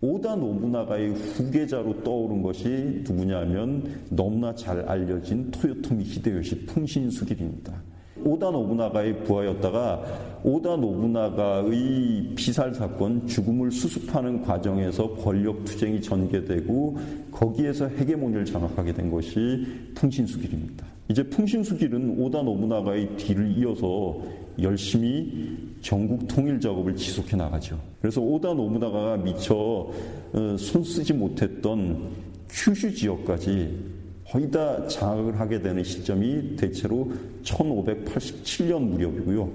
오다 0.00 0.34
노부나가의 0.34 1.10
후계자로 1.10 2.02
떠오른 2.02 2.42
것이 2.42 3.04
누구냐면 3.06 4.04
너무나 4.10 4.52
잘 4.54 4.80
알려진 4.88 5.48
토요토미 5.52 6.02
히데요시 6.02 6.66
풍신수길입니다. 6.66 7.80
오다 8.24 8.50
노부나가의 8.50 9.24
부하였다가 9.24 10.40
오다 10.42 10.76
노부나가의 10.76 12.34
피살 12.34 12.74
사건 12.74 13.26
죽음을 13.26 13.70
수습하는 13.70 14.42
과정에서 14.42 15.14
권력 15.14 15.64
투쟁이 15.64 16.00
전개되고 16.02 16.98
거기에서 17.30 17.86
헤게모니를 17.86 18.44
장악하게 18.44 18.94
된 18.94 19.10
것이 19.10 19.66
풍신수길입니다. 19.94 20.91
이제 21.08 21.22
풍신수길은 21.22 22.18
오다 22.18 22.42
노부나가의 22.42 23.16
뒤를 23.16 23.56
이어서 23.58 24.18
열심히 24.60 25.58
전국 25.80 26.26
통일 26.28 26.60
작업을 26.60 26.94
지속해 26.94 27.36
나가죠. 27.36 27.78
그래서 28.00 28.20
오다 28.20 28.54
노부나가가 28.54 29.16
미처 29.16 29.54
어, 29.54 30.56
손 30.58 30.84
쓰지 30.84 31.12
못했던 31.12 32.10
큐슈 32.48 32.94
지역까지 32.94 33.92
거의 34.28 34.50
다 34.50 34.86
장악을 34.86 35.38
하게 35.38 35.60
되는 35.60 35.82
시점이 35.82 36.56
대체로 36.56 37.12
1587년 37.42 38.80
무렵이고요. 38.80 39.50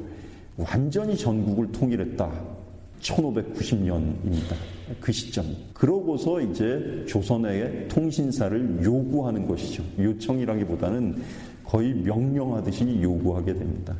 완전히 0.57 1.17
전국을 1.17 1.71
통일했다. 1.71 2.56
1590년입니다. 3.01 4.55
그 4.99 5.11
시점. 5.11 5.45
그러고서 5.73 6.41
이제 6.41 7.05
조선의 7.07 7.87
통신사를 7.87 8.83
요구하는 8.83 9.47
것이죠. 9.47 9.83
요청이라기보다는 9.99 11.21
거의 11.63 11.93
명령하듯이 11.93 13.01
요구하게 13.01 13.53
됩니다. 13.53 13.95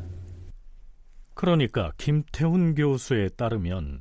그러니까 1.33 1.91
김태훈 1.97 2.73
교수에 2.73 3.29
따르면 3.29 3.99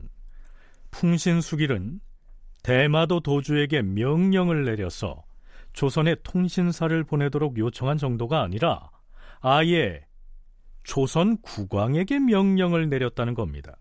풍신수길은 0.90 2.00
대마도 2.62 3.20
도주에게 3.20 3.82
명령을 3.82 4.64
내려서 4.64 5.24
조선에 5.72 6.16
통신사를 6.22 7.04
보내도록 7.04 7.58
요청한 7.58 7.98
정도가 7.98 8.42
아니라 8.42 8.90
아예 9.40 10.06
조선 10.82 11.36
국왕에게 11.42 12.20
명령을 12.20 12.88
내렸다는 12.88 13.34
겁니다. 13.34 13.76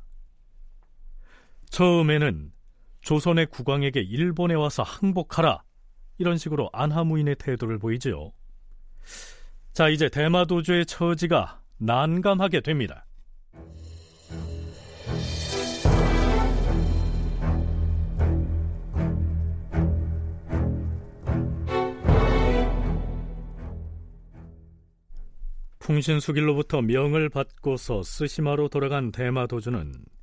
처음에는 1.75 2.53
조선의 3.01 3.47
국왕에게 3.47 3.99
일본에 3.99 4.53
와서 4.53 4.81
항복하라 4.81 5.61
이런 6.17 6.37
식으로 6.37 6.69
안하무인의 6.71 7.35
태도를 7.35 7.79
보이지요. 7.79 8.31
자, 9.73 9.89
이제 9.89 10.07
대마도주의 10.07 10.85
처지가 10.85 11.59
난감하게 11.79 12.61
됩니다. 12.61 13.05
풍신수길로부터 25.79 26.81
명을 26.81 27.27
받고서 27.27 28.01
스시마로 28.01 28.69
돌아간 28.69 29.11
대마도주는 29.11 30.14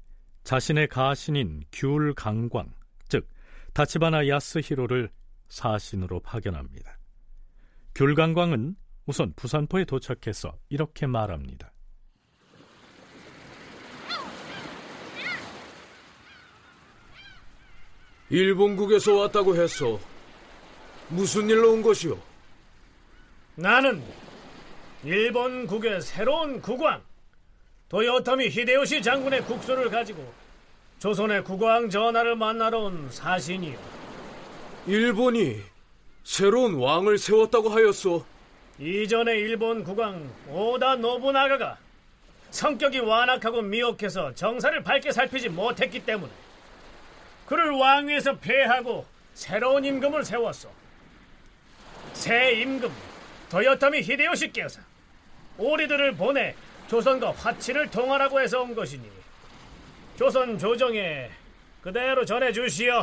자신의 0.45 0.89
가신인 0.89 1.63
귤 1.73 2.15
강광, 2.15 2.73
즉 3.09 3.29
다치바나 3.73 4.29
야스히로를 4.29 5.11
사신으로 5.49 6.21
파견합니다. 6.21 6.99
귤 7.95 8.15
강광은 8.15 8.77
우선 9.07 9.33
부산포에 9.35 9.85
도착해서 9.85 10.57
이렇게 10.69 11.07
말합니다. 11.07 11.73
일본국에서 18.31 19.15
왔다고 19.15 19.55
해서 19.57 20.01
무슨 21.11 21.51
일로 21.51 21.73
온 21.73 21.83
것이오? 21.83 22.19
나는 23.57 24.03
일본국의 25.05 26.01
새로운 26.01 26.63
국왕 26.63 27.03
도요토미 27.93 28.49
히데요시 28.49 29.03
장군의 29.03 29.43
국수를 29.43 29.91
가지고 29.91 30.33
조선의 30.99 31.45
국왕 31.45 31.91
전하를 31.91 32.35
만나러 32.35 32.79
온 32.79 33.11
사신이요. 33.11 33.79
일본이 34.87 35.61
새로운 36.25 36.77
왕을 36.77 37.19
세웠다고 37.19 37.69
하였소. 37.69 38.25
이전의 38.79 39.41
일본 39.41 39.85
국왕 39.85 40.27
오다 40.49 40.97
노부나가가 40.97 41.77
성격이 42.51 43.01
완악하고 43.01 43.61
미혹해서 43.61 44.35
정사를 44.35 44.83
밝게 44.83 45.13
살피지 45.13 45.51
못했기 45.51 46.07
때문에 46.07 46.33
그를 47.45 47.73
왕위에서 47.73 48.39
폐하고 48.39 49.05
새로운 49.35 49.85
임금을 49.85 50.25
세웠소. 50.25 50.71
새 52.15 52.53
임금 52.53 52.91
도요토미 53.51 54.01
히데요시께서 54.01 54.81
오리들을 55.59 56.17
보내 56.17 56.55
조선과 56.89 57.33
화치를 57.33 57.91
통하라고 57.91 58.41
해서 58.41 58.63
온 58.63 58.75
것이니 58.75 59.09
조선 60.17 60.59
조정에 60.59 61.31
그대로 61.81 62.25
전해 62.25 62.53
주시오. 62.53 63.03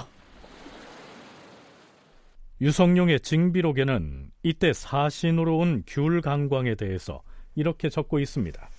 유성룡의 2.62 3.22
징비록에는 3.22 4.32
이때 4.44 4.74
사신으로 4.74 5.58
온 5.58 5.84
귤강광에 5.88 6.76
대해서 6.76 7.22
이렇게 7.56 7.90
적고 7.90 8.20
있습니다. 8.20 8.70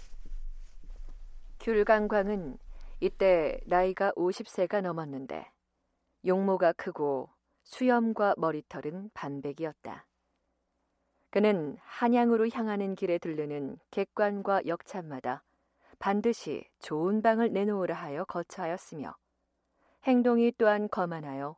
귤강광은 1.61 2.59
이때 3.01 3.59
나이가 3.67 4.13
50세가 4.13 4.83
넘었는데 4.83 5.47
용모가 6.27 6.73
크고 6.73 7.31
수염과 7.65 8.35
머리털은 8.37 9.11
반백이었다. 9.15 10.07
그는 11.31 11.77
한양으로 11.83 12.49
향하는 12.49 12.97
길에 12.97 13.19
들르는 13.19 13.79
객관과 13.93 14.63
역참마다 14.67 15.45
반드시 16.01 16.65
좋은 16.81 17.23
방을 17.23 17.53
내놓으라 17.53 17.95
하여 17.95 18.25
거처하였으며 18.25 19.15
행동이 20.05 20.53
또한 20.59 20.89
거만하여 20.89 21.57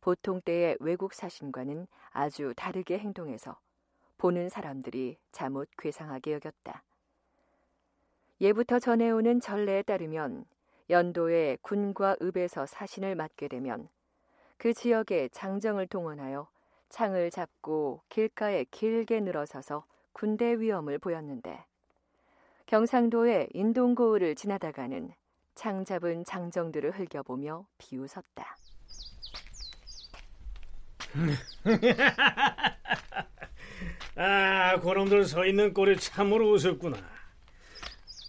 보통 0.00 0.40
때의 0.40 0.78
외국 0.80 1.12
사신과는 1.12 1.86
아주 2.10 2.54
다르게 2.56 2.98
행동해서 2.98 3.58
보는 4.16 4.48
사람들이 4.48 5.18
잠옷 5.32 5.68
괴상하게 5.76 6.34
여겼다. 6.34 6.82
예부터 8.40 8.78
전해오는 8.78 9.40
전례에 9.40 9.82
따르면 9.82 10.46
연도에 10.88 11.58
군과 11.60 12.16
읍에서 12.22 12.64
사신을 12.64 13.14
맡게 13.16 13.48
되면 13.48 13.88
그 14.56 14.72
지역에 14.72 15.28
장정을 15.28 15.86
동원하여 15.88 16.48
창을 16.90 17.30
잡고 17.30 18.02
길가에 18.08 18.64
길게 18.70 19.20
늘어서서 19.20 19.84
군대 20.12 20.58
위험을 20.58 20.98
보였는데 20.98 21.64
경상도의 22.66 23.48
인동고을을 23.54 24.34
지나다가는 24.34 25.12
창 25.54 25.84
잡은 25.84 26.24
장정들을 26.24 26.98
흘겨보며 26.98 27.66
비웃었다. 27.78 28.56
아, 34.16 34.78
그놈들 34.80 35.24
서 35.24 35.46
있는 35.46 35.72
꼴이 35.72 35.96
참으로 35.96 36.52
우습구나. 36.52 36.98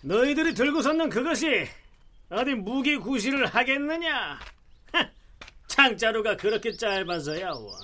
너희들이 0.04 0.54
들고 0.54 0.82
섰는 0.82 1.10
그것이 1.10 1.68
어디 2.30 2.56
무기 2.56 2.98
구실을 2.98 3.46
하겠느냐? 3.46 4.40
창자루가 5.68 6.38
그렇게 6.38 6.72
짧아서야 6.72 7.52
워. 7.52 7.78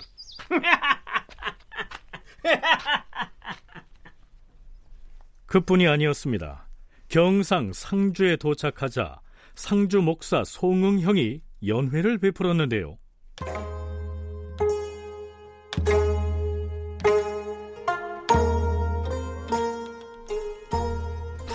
그뿐이 5.46 5.88
아니었습니다. 5.88 6.68
경상 7.10 7.74
상주에 7.74 8.36
도착하자 8.36 9.20
상주 9.56 10.02
목사 10.02 10.44
송응형이 10.44 11.42
연회를 11.66 12.20
베풀었는데요. 12.20 12.98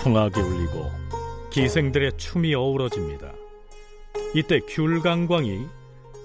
풍악이 0.02 0.40
울리고 0.40 0.90
기생들의 1.52 2.16
춤이 2.16 2.54
어우러집니다. 2.54 3.32
이때 4.34 4.60
귤강광이 4.60 5.66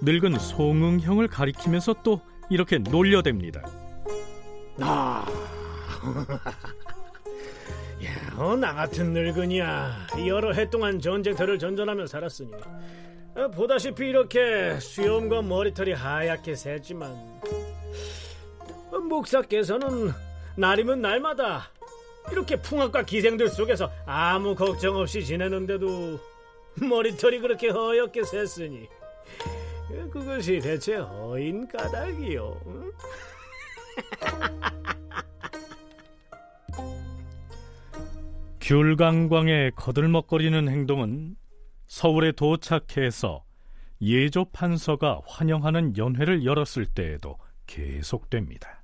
늙은 0.01 0.39
송응형을 0.39 1.28
가리키면서 1.28 2.01
또 2.01 2.22
이렇게 2.50 2.78
놀려댑니다. 2.78 3.62
아, 4.80 5.26
야, 8.06 8.38
어, 8.38 8.56
나 8.56 8.74
같은 8.74 9.12
늙은이야. 9.12 10.08
여러 10.28 10.54
해 10.54 10.70
동안 10.70 11.00
전쟁터를 11.00 11.60
전전하며 11.60 12.08
살았으니. 12.08 12.52
어, 13.36 13.50
보다시피 13.50 14.08
이렇게 14.08 14.80
수염과 14.80 15.41
머리털이 15.41 15.93
하얗게 15.93 16.56
새지만. 16.56 17.12
어, 18.91 18.98
목사께서는 19.00 20.12
날이면 20.56 21.02
날마다 21.02 21.70
이렇게 22.32 22.62
풍악과 22.62 23.04
기생들 23.04 23.50
속에서 23.50 23.91
아무 24.06 24.56
걱정 24.56 24.98
없이 24.98 25.24
지내는데도 25.24 26.20
머리털이 26.76 27.39
그렇게 27.39 27.70
허옇게 27.70 28.22
샜으니 28.22 28.88
그것이 29.88 30.60
대체 30.60 30.98
어인 30.98 31.68
까닭이요. 31.68 32.62
귤강광의 38.62 39.72
거들먹거리는 39.76 40.68
행동은 40.68 41.36
서울에 41.88 42.34
도착해서 42.34 43.46
예조 44.02 44.46
판서가 44.52 45.22
환영하는 45.26 45.98
연회를 45.98 46.46
열었을 46.46 46.86
때에도 46.86 47.38
계속됩니다. 47.66 48.84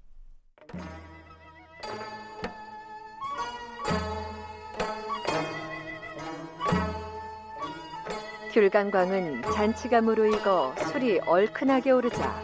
귤강광은 8.54 9.42
잔치가 9.52 10.00
무르익어 10.00 10.76
술이 10.92 11.22
얼큰하게 11.26 11.90
오르자 11.90 12.40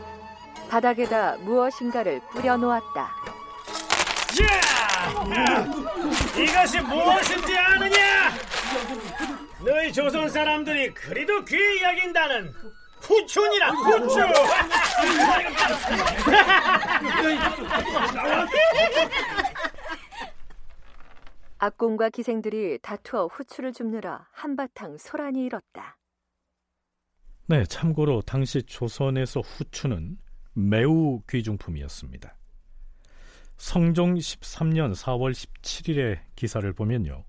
바닥에다 0.68 1.38
무엇인가를 1.38 2.20
뿌려 2.32 2.57
놓았다. 2.57 3.12
야! 4.41 5.66
이것이 6.36 6.82
무엇인지 6.82 7.55
아느냐? 7.55 8.32
너희 9.64 9.93
조선 9.93 10.28
사람들이 10.28 10.91
그리도 10.95 11.45
귀히 11.45 11.84
여긴다는 11.84 12.51
후춘이라 13.01 13.70
후춘! 13.70 14.28
악공과 21.60 22.10
기생들이 22.10 22.80
다투어 22.82 23.28
후추를 23.28 23.74
줍느라 23.74 24.26
한바탕 24.32 24.97
소란이 24.97 25.45
일었다. 25.45 25.98
네, 27.49 27.65
참고로 27.65 28.21
당시 28.21 28.61
조선에서 28.61 29.39
후추는 29.39 30.19
매우 30.53 31.19
귀중품이었습니다. 31.27 32.35
성종 33.57 34.17
13년 34.17 34.93
4월 34.93 35.31
17일의 35.31 36.19
기사를 36.35 36.71
보면요. 36.73 37.25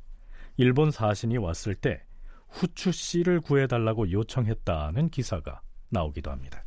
일본 0.59 0.91
사신이 0.91 1.39
왔을 1.39 1.75
때 1.75 2.05
후추 2.51 2.93
씨를 2.93 3.41
구해달라고 3.41 4.13
요청했다는 4.13 5.09
기사가 5.09 5.63
나오기도 5.89 6.31
합니다. 6.31 6.65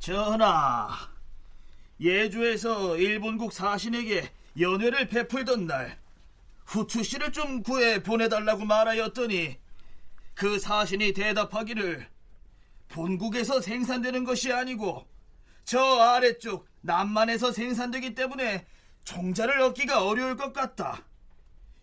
전하, 0.00 0.88
예주에서 2.00 2.96
일본국 2.96 3.52
사신에게 3.52 4.28
연회를 4.58 5.06
베풀던 5.06 5.68
날 5.68 6.00
후추 6.66 7.04
씨를 7.04 7.30
좀 7.30 7.62
구해 7.62 8.02
보내달라고 8.02 8.64
말하였더니 8.64 9.56
그 10.34 10.58
사신이 10.58 11.12
대답하기를 11.12 12.09
본국에서 12.90 13.60
생산되는 13.60 14.24
것이 14.24 14.52
아니고 14.52 15.06
저 15.64 15.80
아래쪽 15.80 16.66
남만에서 16.82 17.52
생산되기 17.52 18.14
때문에 18.14 18.66
종자를 19.04 19.60
얻기가 19.60 20.06
어려울 20.06 20.36
것 20.36 20.52
같다. 20.52 21.06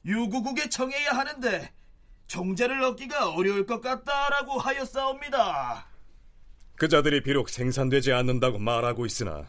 유구국에 0.06 0.70
청해야 0.70 1.12
하는데 1.12 1.74
종자를 2.28 2.84
얻기가 2.84 3.34
어려울 3.34 3.66
것 3.66 3.82
같다라고 3.82 4.60
하였사옵니다. 4.60 5.88
그자들이 6.76 7.24
비록 7.24 7.50
생산되지 7.50 8.14
않는다고 8.14 8.60
말하고 8.60 9.06
있으나 9.06 9.46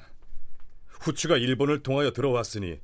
후추가 0.87 1.37
일본을 1.37 1.83
통하여 1.83 2.13
들어왔으니 2.13 2.81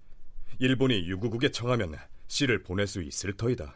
일본이 0.58 1.06
유구국에 1.08 1.50
청하면 1.50 1.96
씨를 2.28 2.62
보낼 2.62 2.86
수 2.86 3.02
있을 3.02 3.36
터이다. 3.36 3.74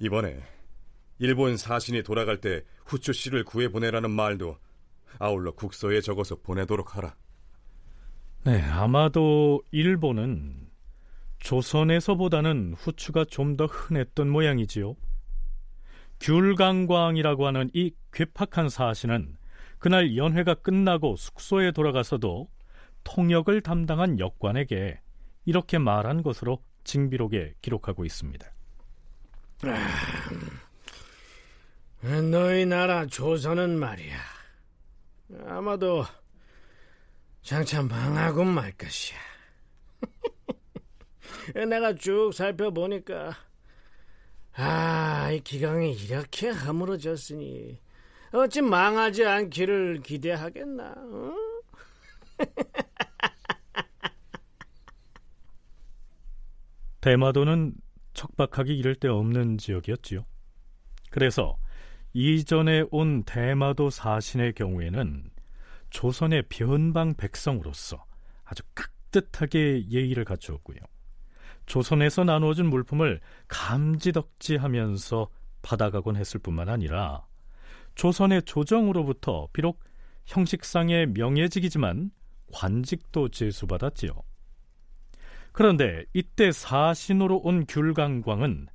이번에 0.00 0.42
일본 1.18 1.56
사신이 1.56 2.02
돌아갈 2.02 2.40
때 2.40 2.62
후추 2.86 3.12
씨를 3.12 3.44
구해 3.44 3.68
보내라는 3.68 4.10
말도 4.10 4.58
아울러 5.18 5.52
국서에 5.52 6.00
적어서 6.00 6.36
보내도록 6.36 6.96
하라. 6.96 7.14
네, 8.44 8.60
아마도 8.62 9.62
일본은 9.70 10.68
조선에서보다는 11.38 12.74
후추가 12.76 13.24
좀 13.24 13.56
더 13.56 13.66
흔했던 13.66 14.28
모양이지요. 14.28 14.96
귤강광이라고 16.20 17.46
하는 17.46 17.70
이 17.74 17.92
괴팍한 18.12 18.68
사신은 18.68 19.36
그날 19.78 20.16
연회가 20.16 20.54
끝나고 20.54 21.16
숙소에 21.16 21.70
돌아가서도 21.72 22.48
통역을 23.04 23.60
담당한 23.60 24.18
역관에게 24.18 25.00
이렇게 25.44 25.78
말한 25.78 26.22
것으로 26.22 26.62
징비록에 26.84 27.54
기록하고 27.60 28.04
있습니다. 28.04 28.46
아, 32.06 32.20
너희 32.20 32.66
나라 32.66 33.06
조선은 33.06 33.78
말이야. 33.78 34.18
아마도 35.46 36.04
장차 37.40 37.82
망하고 37.82 38.44
말 38.44 38.72
것이야. 38.72 39.18
내가 41.66 41.94
쭉 41.94 42.30
살펴보니까 42.34 43.34
아, 44.52 45.30
이 45.32 45.40
기강이 45.40 45.92
이렇게 45.94 46.50
허물어졌으니 46.50 47.80
어찌 48.32 48.60
망하지 48.60 49.24
않기를 49.24 50.02
기대하겠나? 50.02 50.94
어? 50.96 51.34
대마도는 57.00 57.72
척박하기 58.12 58.76
이를 58.76 58.94
데 58.94 59.08
없는 59.08 59.56
지역이었지요. 59.56 60.26
그래서 61.10 61.56
이전에 62.14 62.84
온 62.92 63.24
대마도 63.24 63.90
사신의 63.90 64.54
경우에는 64.54 65.30
조선의 65.90 66.44
변방 66.48 67.14
백성으로서 67.14 68.04
아주 68.44 68.62
깍듯하게 68.74 69.88
예의를 69.90 70.24
갖추었고요. 70.24 70.78
조선에서 71.66 72.24
나누어진 72.24 72.66
물품을 72.66 73.20
감지덕지하면서 73.48 75.28
받아가곤 75.62 76.16
했을 76.16 76.38
뿐만 76.38 76.68
아니라 76.68 77.26
조선의 77.96 78.42
조정으로부터 78.42 79.48
비록 79.52 79.82
형식상의 80.26 81.08
명예직이지만 81.08 82.10
관직도 82.52 83.30
제수받았지요. 83.30 84.12
그런데 85.52 86.04
이때 86.12 86.52
사신으로 86.52 87.38
온 87.38 87.64
귤강광은 87.66 88.68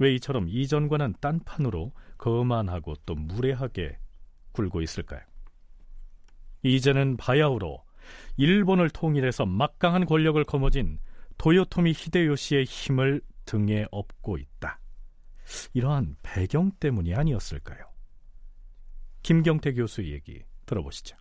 왜 0.00 0.14
이처럼 0.14 0.48
이전과는 0.48 1.14
딴판으로 1.20 1.92
거만하고 2.18 2.94
또 3.06 3.14
무례하게 3.14 3.98
굴고 4.52 4.82
있을까요? 4.82 5.20
이제는 6.62 7.16
바야흐로 7.16 7.82
일본을 8.36 8.90
통일해서 8.90 9.46
막강한 9.46 10.04
권력을 10.04 10.42
거머쥔 10.44 10.98
도요토미 11.38 11.92
히데요시의 11.96 12.64
힘을 12.64 13.20
등에 13.44 13.86
업고 13.90 14.36
있다. 14.36 14.80
이러한 15.72 16.16
배경 16.22 16.70
때문이 16.72 17.14
아니었을까요? 17.14 17.78
김경태 19.22 19.72
교수 19.74 20.04
얘기 20.04 20.42
들어보시죠. 20.66 21.16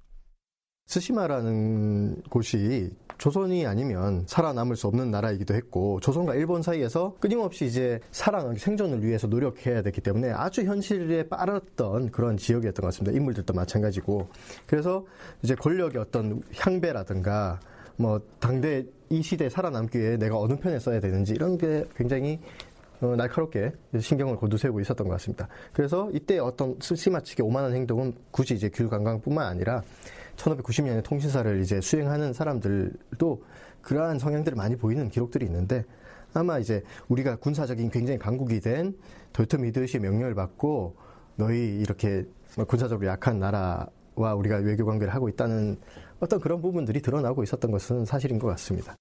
스시마라는 0.88 2.24
곳이 2.24 2.90
조선이 3.18 3.66
아니면 3.66 4.24
살아남을 4.28 4.76
수 4.76 4.88
없는 4.88 5.12
나라이기도 5.12 5.56
했고 5.56 6.00
조선과 6.00 6.36
일본 6.36 6.62
사이에서 6.62 7.16
끊임없이 7.20 7.66
이제 7.66 8.00
살아 8.12 8.54
생존을 8.56 9.04
위해서 9.04 9.28
노력해야 9.28 9.82
됐기 9.82 10.02
때문에 10.02 10.32
아주 10.32 10.64
현실에 10.64 11.28
빠졌던 11.28 12.12
그런 12.12 12.38
지역이었던 12.38 12.82
것 12.82 12.88
같습니다. 12.88 13.18
인물들도 13.18 13.54
마찬가지고 13.54 14.28
그래서 14.68 15.06
이제 15.42 15.56
권력의 15.56 16.00
어떤 16.00 16.42
향배라든가 16.58 17.60
뭐 17.96 18.22
당대 18.40 18.86
이 19.10 19.22
시대에 19.22 19.50
살아남기 19.50 20.00
위해 20.00 20.18
내가 20.18 20.40
어느 20.40 20.56
편에 20.56 20.80
써야 20.80 21.00
되는지 21.00 21.34
이런 21.34 21.58
게 21.58 21.86
굉장히 21.96 22.40
어, 23.00 23.16
날카롭게 23.16 23.72
신경을 24.00 24.38
고두세우고 24.38 24.80
있었던 24.82 25.08
것 25.08 25.14
같습니다. 25.14 25.48
그래서 25.72 26.10
이때 26.14 26.40
어떤 26.40 26.76
스시마치게 26.80 27.44
오만한 27.44 27.74
행동은 27.74 28.14
굳이 28.32 28.56
이제 28.56 28.70
귤관광뿐만 28.70 29.46
아니라 29.46 29.84
1590년에 30.38 31.04
통신사를 31.04 31.62
이제 31.62 31.82
수행하는 31.82 32.34
사람들도 32.34 33.44
그러한 33.82 34.20
성향들을 34.20 34.56
많이 34.56 34.76
보이는 34.76 35.10
기록들이 35.10 35.46
있는데 35.46 35.84
아마 36.34 36.60
이제 36.60 36.84
우리가 37.08 37.38
군사적인 37.38 37.90
굉장히 37.90 38.20
강국이 38.20 38.60
된 38.60 38.98
도요토미 39.34 39.70
히데요시의 39.70 40.02
명령을 40.02 40.36
받고 40.36 40.96
너희 41.36 41.80
이렇게 41.80 42.26
군사적으로 42.68 43.08
약한 43.08 43.40
나라와 43.40 44.36
우리가 44.36 44.58
외교 44.58 44.86
관계를 44.86 45.14
하고 45.14 45.30
있다는 45.30 45.78
어떤 46.20 46.40
그런 46.40 46.62
부분들이 46.62 47.02
드러나고 47.02 47.44
있었던 47.44 47.72
것은 47.72 48.06
사실인 48.06 48.40
것 48.40 48.48
같습니다. 48.48 48.96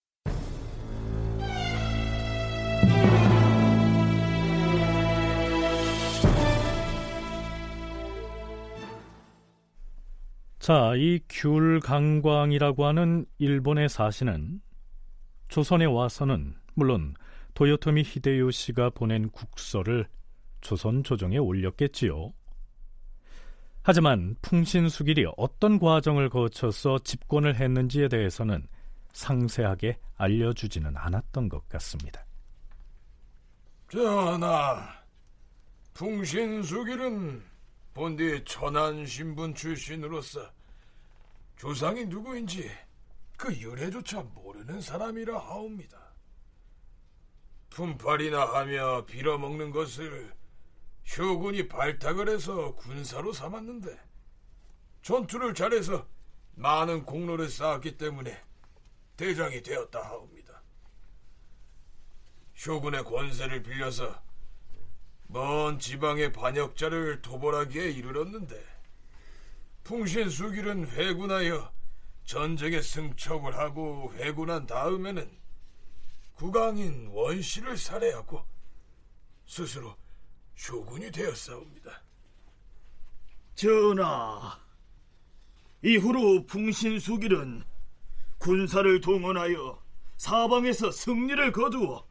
자, 10.67 10.97
이 10.97 11.21
귤강광이라고 11.29 12.87
하는 12.87 13.25
일본의 13.39 13.89
사신은 13.89 14.61
조선에 15.47 15.85
와서는 15.85 16.57
물론 16.75 17.15
도요토미 17.55 18.03
히데요시가 18.03 18.91
보낸 18.91 19.31
국서를 19.31 20.09
조선 20.63 21.05
조정에 21.05 21.39
올렸겠지요. 21.39 22.33
하지만 23.85 24.35
풍신수길이 24.43 25.27
어떤 25.37 25.79
과정을 25.79 26.31
거쳐서 26.31 26.99
집권을 26.99 27.55
했는지에 27.55 28.09
대해서는 28.09 28.67
상세하게 29.13 30.01
알려주지는 30.17 30.97
않았던 30.97 31.49
것 31.49 31.69
같습니다. 31.69 32.27
전하, 33.89 34.85
풍신수길은 35.95 37.55
본디 37.95 38.43
천안 38.45 39.07
신분 39.07 39.55
출신으로서 39.55 40.56
조상이 41.57 42.05
누구인지 42.05 42.71
그 43.37 43.55
유래조차 43.55 44.23
모르는 44.23 44.81
사람이라 44.81 45.39
하옵니다. 45.39 46.15
품팔이나 47.71 48.55
하며 48.55 49.05
빌어먹는 49.07 49.71
것을 49.71 50.35
효군이 51.17 51.69
발탁을 51.69 52.29
해서 52.29 52.75
군사로 52.75 53.33
삼았는데 53.33 53.99
전투를 55.03 55.55
잘해서 55.55 56.07
많은 56.55 57.05
공로를 57.05 57.49
쌓았기 57.49 57.97
때문에 57.97 58.43
대장이 59.17 59.63
되었다 59.63 60.03
하옵니다. 60.03 60.63
효군의 62.67 63.05
권세를 63.05 63.63
빌려서 63.63 64.23
먼 65.29 65.79
지방의 65.79 66.33
반역자를 66.33 67.23
도벌하기에 67.23 67.91
이르렀는데 67.91 68.76
풍신수길은 69.87 70.89
회군하여 70.89 71.73
전쟁에 72.25 72.83
승척을 72.83 73.57
하고 73.57 74.13
회군한 74.15 74.67
다음에는 74.67 75.31
국왕인 76.35 77.11
원씨를 77.13 77.77
살해하고 77.79 78.45
스스로 79.47 79.97
쇼군이 80.57 81.13
되었사옵니다. 81.13 82.03
전하, 83.55 84.59
이후로 85.83 86.47
풍신수길은 86.47 87.63
군사를 88.39 89.01
동원하여 89.01 89.81
사방에서 90.17 90.91
승리를 90.91 91.53
거두어 91.53 92.05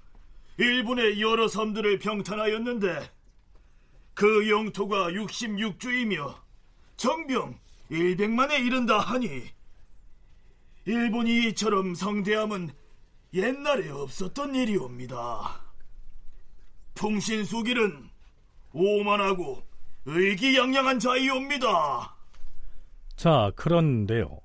일본의 0.57 1.21
여러 1.21 1.49
섬들을 1.49 1.99
병탄하였는데 1.99 3.11
그 4.13 4.49
영토가 4.49 5.09
66주이며 5.09 6.39
정병 6.95 7.64
100만에 7.91 8.65
이른다 8.65 8.99
하니 8.99 9.43
일본이 10.85 11.47
이처럼 11.49 11.95
성대함은 11.95 12.69
옛날에 13.33 13.89
없었던 13.89 14.55
일이옵니다. 14.55 15.61
풍신수길은 16.95 18.09
오만하고 18.73 19.63
의기양양한 20.05 20.99
자이옵니다. 20.99 22.15
자, 23.15 23.51
그런데요. 23.55 24.39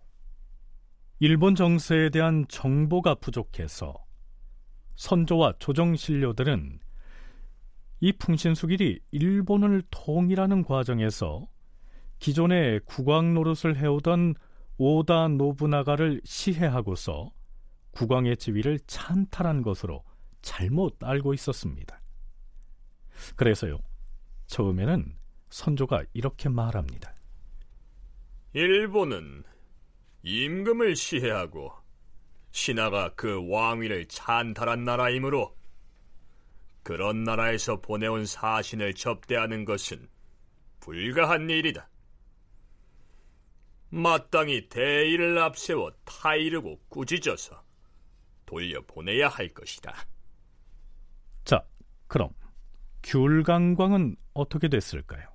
일본 1.18 1.55
정세에 1.55 2.09
대한 2.11 2.47
정보가 2.49 3.16
부족해서 3.16 3.95
선조와 4.97 5.55
조정신료들은 5.59 6.80
이 8.01 8.12
풍신수길이 8.12 9.01
일본을 9.11 9.82
통일하는 9.91 10.64
과정에서 10.64 11.47
기존의 12.21 12.81
국왕 12.85 13.35
노릇을 13.35 13.77
해오던 13.77 14.35
오다 14.77 15.29
노부나가를 15.29 16.21
시해하고서 16.25 17.33
국왕의 17.91 18.37
지위를 18.37 18.79
찬탈한 18.87 19.62
것으로 19.62 20.05
잘못 20.43 20.97
알고 21.03 21.35
있었습니다. 21.35 22.01
그래서요, 23.37 23.79
처음에는 24.47 25.16
선조가 25.51 26.05
이렇게 26.14 26.49
말합니다. 26.49 27.14
일본은 28.53 29.45
임금을 30.23 30.97
시해하고 30.97 31.73
신하가 32.53 33.14
그 33.14 33.49
왕위를 33.49 34.07
찬탈한 34.07 34.85
나라이므로 34.85 35.55
그런 36.83 37.25
나라에서 37.25 37.81
보내온 37.81 38.27
사신을 38.27 38.95
접대하는 38.95 39.64
것은 39.64 40.09
불가한 40.81 41.51
일이다. 41.51 41.89
마땅히 43.91 44.68
대의를 44.68 45.38
앞세워 45.38 45.93
타이르고 46.05 46.80
꾸짖어서 46.88 47.62
돌려보내야 48.47 49.28
할 49.28 49.49
것이다. 49.49 49.95
자, 51.45 51.64
그럼 52.07 52.30
귤강광은 53.03 54.16
어떻게 54.34 54.68
됐을까요? 54.68 55.28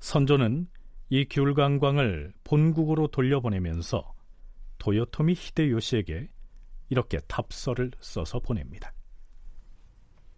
선조는 0.00 0.68
이 1.10 1.26
귤강광을 1.28 2.32
본국으로 2.44 3.08
돌려보내면서 3.08 4.14
도요토미 4.78 5.34
히데요시에게 5.34 6.28
이렇게 6.88 7.18
답서를 7.28 7.90
써서 8.00 8.40
보냅니다. 8.40 8.92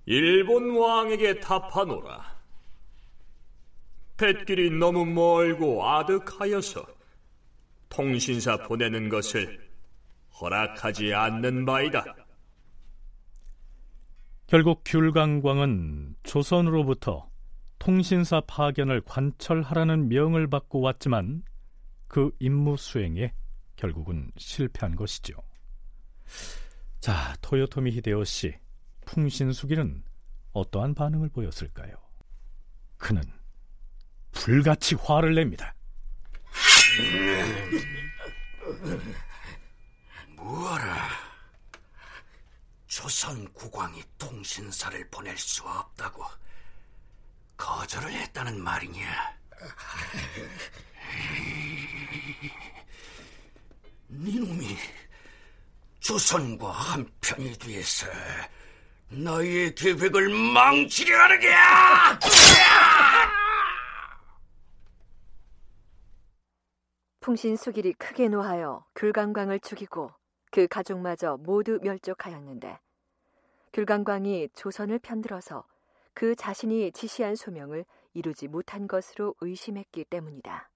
일본 0.05 0.76
왕에게 0.76 1.40
답하노라. 1.40 2.32
뱃길이 4.22 4.70
너무 4.70 5.04
멀고 5.04 5.84
아득하여서 5.84 6.86
통신사 7.88 8.56
보내는 8.56 9.08
것을 9.08 9.68
허락하지 10.40 11.12
않는 11.12 11.66
바이다. 11.66 12.04
결국 14.46 14.82
귤강광은 14.84 16.14
조선으로부터 16.22 17.28
통신사 17.80 18.40
파견을 18.42 19.00
관철하라는 19.00 20.08
명을 20.08 20.48
받고 20.48 20.80
왔지만 20.80 21.42
그 22.06 22.30
임무 22.38 22.76
수행에 22.76 23.34
결국은 23.74 24.30
실패한 24.36 24.94
것이죠. 24.94 25.34
자, 27.00 27.34
토요토미 27.40 27.90
히데요시 27.90 28.54
풍신수기는 29.04 30.04
어떠한 30.52 30.94
반응을 30.94 31.30
보였을까요? 31.30 31.96
그는 32.98 33.22
불같이 34.33 34.95
화를 34.97 35.35
냅니다. 35.35 35.74
뭐하라? 40.37 41.09
조선 42.87 43.51
국왕이 43.53 44.03
통신사를 44.18 45.09
보낼 45.11 45.37
수 45.39 45.62
없다고 45.62 46.24
거절을 47.57 48.12
했다는 48.12 48.62
말이냐? 48.62 49.33
니놈이 54.11 54.76
조선과 56.01 56.70
한편이 56.70 57.57
돼서 57.59 58.07
너희의 59.09 59.74
계획을 59.74 60.28
망치려 60.53 61.18
하는 61.18 61.41
게야! 61.41 62.18
풍신수길이 67.22 67.92
크게 67.94 68.28
노하여 68.28 68.84
귤강광을 68.96 69.60
죽이고 69.60 70.10
그 70.50 70.66
가족마저 70.66 71.38
모두 71.38 71.78
멸족하였는데 71.80 72.78
귤강광이 73.72 74.48
조선을 74.54 74.98
편들어서 74.98 75.64
그 76.14 76.34
자신이 76.34 76.90
지시한 76.92 77.36
소명을 77.36 77.84
이루지 78.12 78.48
못한 78.48 78.86
것으로 78.86 79.34
의심했기 79.40 80.04
때문이다. 80.04 80.68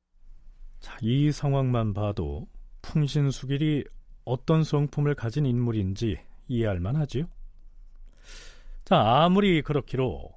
자, 0.79 0.97
이 1.03 1.33
상황만 1.33 1.93
봐도 1.93 2.47
풍신수길이 2.81 3.85
어떤 4.25 4.63
성품을 4.63 5.17
가진 5.17 5.47
인물인지 5.47 6.21
이해할 6.47 6.79
만하지요. 6.79 7.25
자, 8.85 9.25
아무리 9.25 9.63
그렇기로 9.63 10.33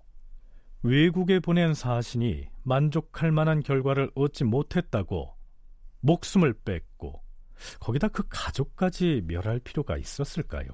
외국에 0.81 1.39
보낸 1.39 1.75
사신이 1.75 2.47
만족할 2.63 3.31
만한 3.31 3.61
결과를 3.61 4.11
얻지 4.15 4.45
못했다고 4.45 5.38
목숨을 6.01 6.53
뺐고 6.65 7.21
거기다 7.79 8.07
그 8.09 8.23
가족까지 8.29 9.23
멸할 9.27 9.59
필요가 9.59 9.97
있었을까요? 9.97 10.67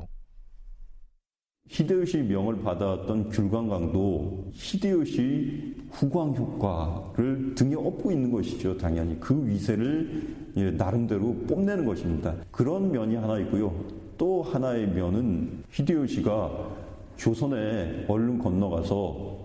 히데요시 1.68 2.18
명을 2.20 2.62
받았던 2.62 3.30
귤관광도 3.30 4.52
히데요시 4.54 5.76
후광 5.92 6.36
효과를 6.36 7.56
등에 7.56 7.74
업고 7.74 8.12
있는 8.12 8.32
것이죠. 8.32 8.78
당연히 8.78 9.20
그 9.20 9.46
위세를 9.48 10.36
예, 10.58 10.72
나름대로 10.72 11.34
뽐내는 11.48 11.86
것입니다. 11.86 12.36
그런 12.52 12.92
면이 12.92 13.16
하나 13.16 13.40
있고요. 13.40 13.74
또 14.18 14.44
하나의 14.44 14.88
면은 14.90 15.64
히데요시가 15.72 16.70
조선에 17.18 18.06
얼른 18.08 18.38
건너가서 18.40 19.40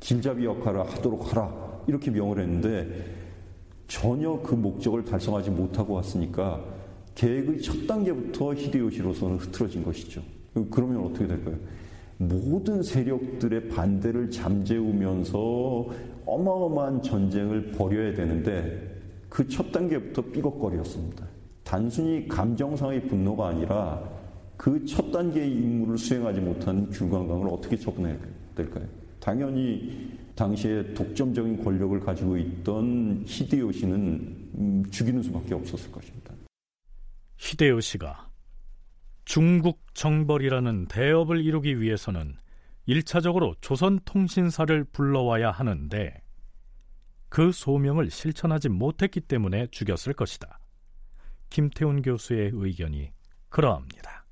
길잡이 0.00 0.44
역할을 0.44 0.88
하도록 0.92 1.30
하라 1.30 1.82
이렇게 1.86 2.10
명을 2.10 2.40
했는데 2.40 3.23
전혀 3.86 4.40
그 4.42 4.54
목적을 4.54 5.04
달성하지 5.04 5.50
못하고 5.50 5.94
왔으니까 5.94 6.64
계획의 7.14 7.60
첫 7.62 7.86
단계부터 7.86 8.54
히데요시로서는 8.54 9.36
흐트러진 9.36 9.84
것이죠. 9.84 10.22
그러면 10.70 11.04
어떻게 11.04 11.26
될까요? 11.26 11.56
모든 12.16 12.82
세력들의 12.82 13.68
반대를 13.68 14.30
잠재우면서 14.30 15.88
어마어마한 16.26 17.02
전쟁을 17.02 17.72
벌여야 17.72 18.14
되는데 18.14 18.92
그 19.28 19.46
첫 19.48 19.72
단계부터 19.72 20.22
삐걱거리였습니다. 20.22 21.26
단순히 21.64 22.28
감정상의 22.28 23.08
분노가 23.08 23.48
아니라 23.48 24.02
그 24.56 24.84
첫 24.86 25.10
단계의 25.10 25.50
임무를 25.50 25.98
수행하지 25.98 26.40
못한 26.40 26.88
귤관광을 26.90 27.48
어떻게 27.48 27.76
처분해야 27.76 28.16
될까요? 28.54 28.84
당연히 29.18 30.12
당시에 30.34 30.94
독점적인 30.94 31.62
권력을 31.62 31.98
가지고 32.00 32.36
있던 32.36 33.24
히데요시는 33.26 34.50
음, 34.58 34.90
죽이는 34.90 35.22
수밖에 35.22 35.54
없었을 35.54 35.92
것입니다. 35.92 36.34
히데요시가 37.36 38.30
중국 39.24 39.82
정벌이라는 39.94 40.86
대업을 40.86 41.44
이루기 41.44 41.80
위해서는 41.80 42.36
1차적으로 42.88 43.56
조선 43.60 43.98
통신사를 44.04 44.84
불러와야 44.84 45.50
하는데 45.50 46.20
그 47.28 47.50
소명을 47.50 48.10
실천하지 48.10 48.68
못했기 48.68 49.20
때문에 49.22 49.68
죽였을 49.68 50.12
것이다. 50.12 50.60
김태훈 51.50 52.02
교수의 52.02 52.50
의견이 52.52 53.12
그러합니다. 53.48 54.26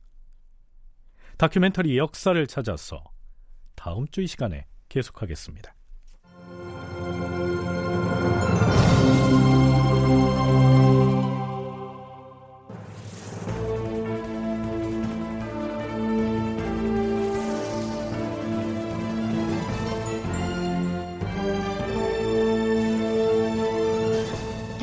다큐멘터리 1.38 1.96
역사를 1.96 2.46
찾아서 2.46 3.03
다음 3.74 4.07
주 4.09 4.20
이 4.20 4.26
시간에 4.26 4.66
계속하겠습니다. 4.88 5.74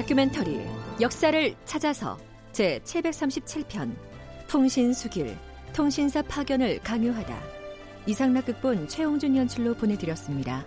다큐멘터리 0.10 0.60
역사를 1.02 1.56
찾아서 1.66 2.18
제 2.52 2.80
737편 2.84 3.92
풍신수길 4.48 5.38
통신사 5.72 6.24
파견을 6.24 6.80
강요하다 6.80 7.40
이상락 8.08 8.48
극본 8.48 8.88
최홍준 8.88 9.38
연출로 9.38 9.76
보내드렸습니다. 9.76 10.66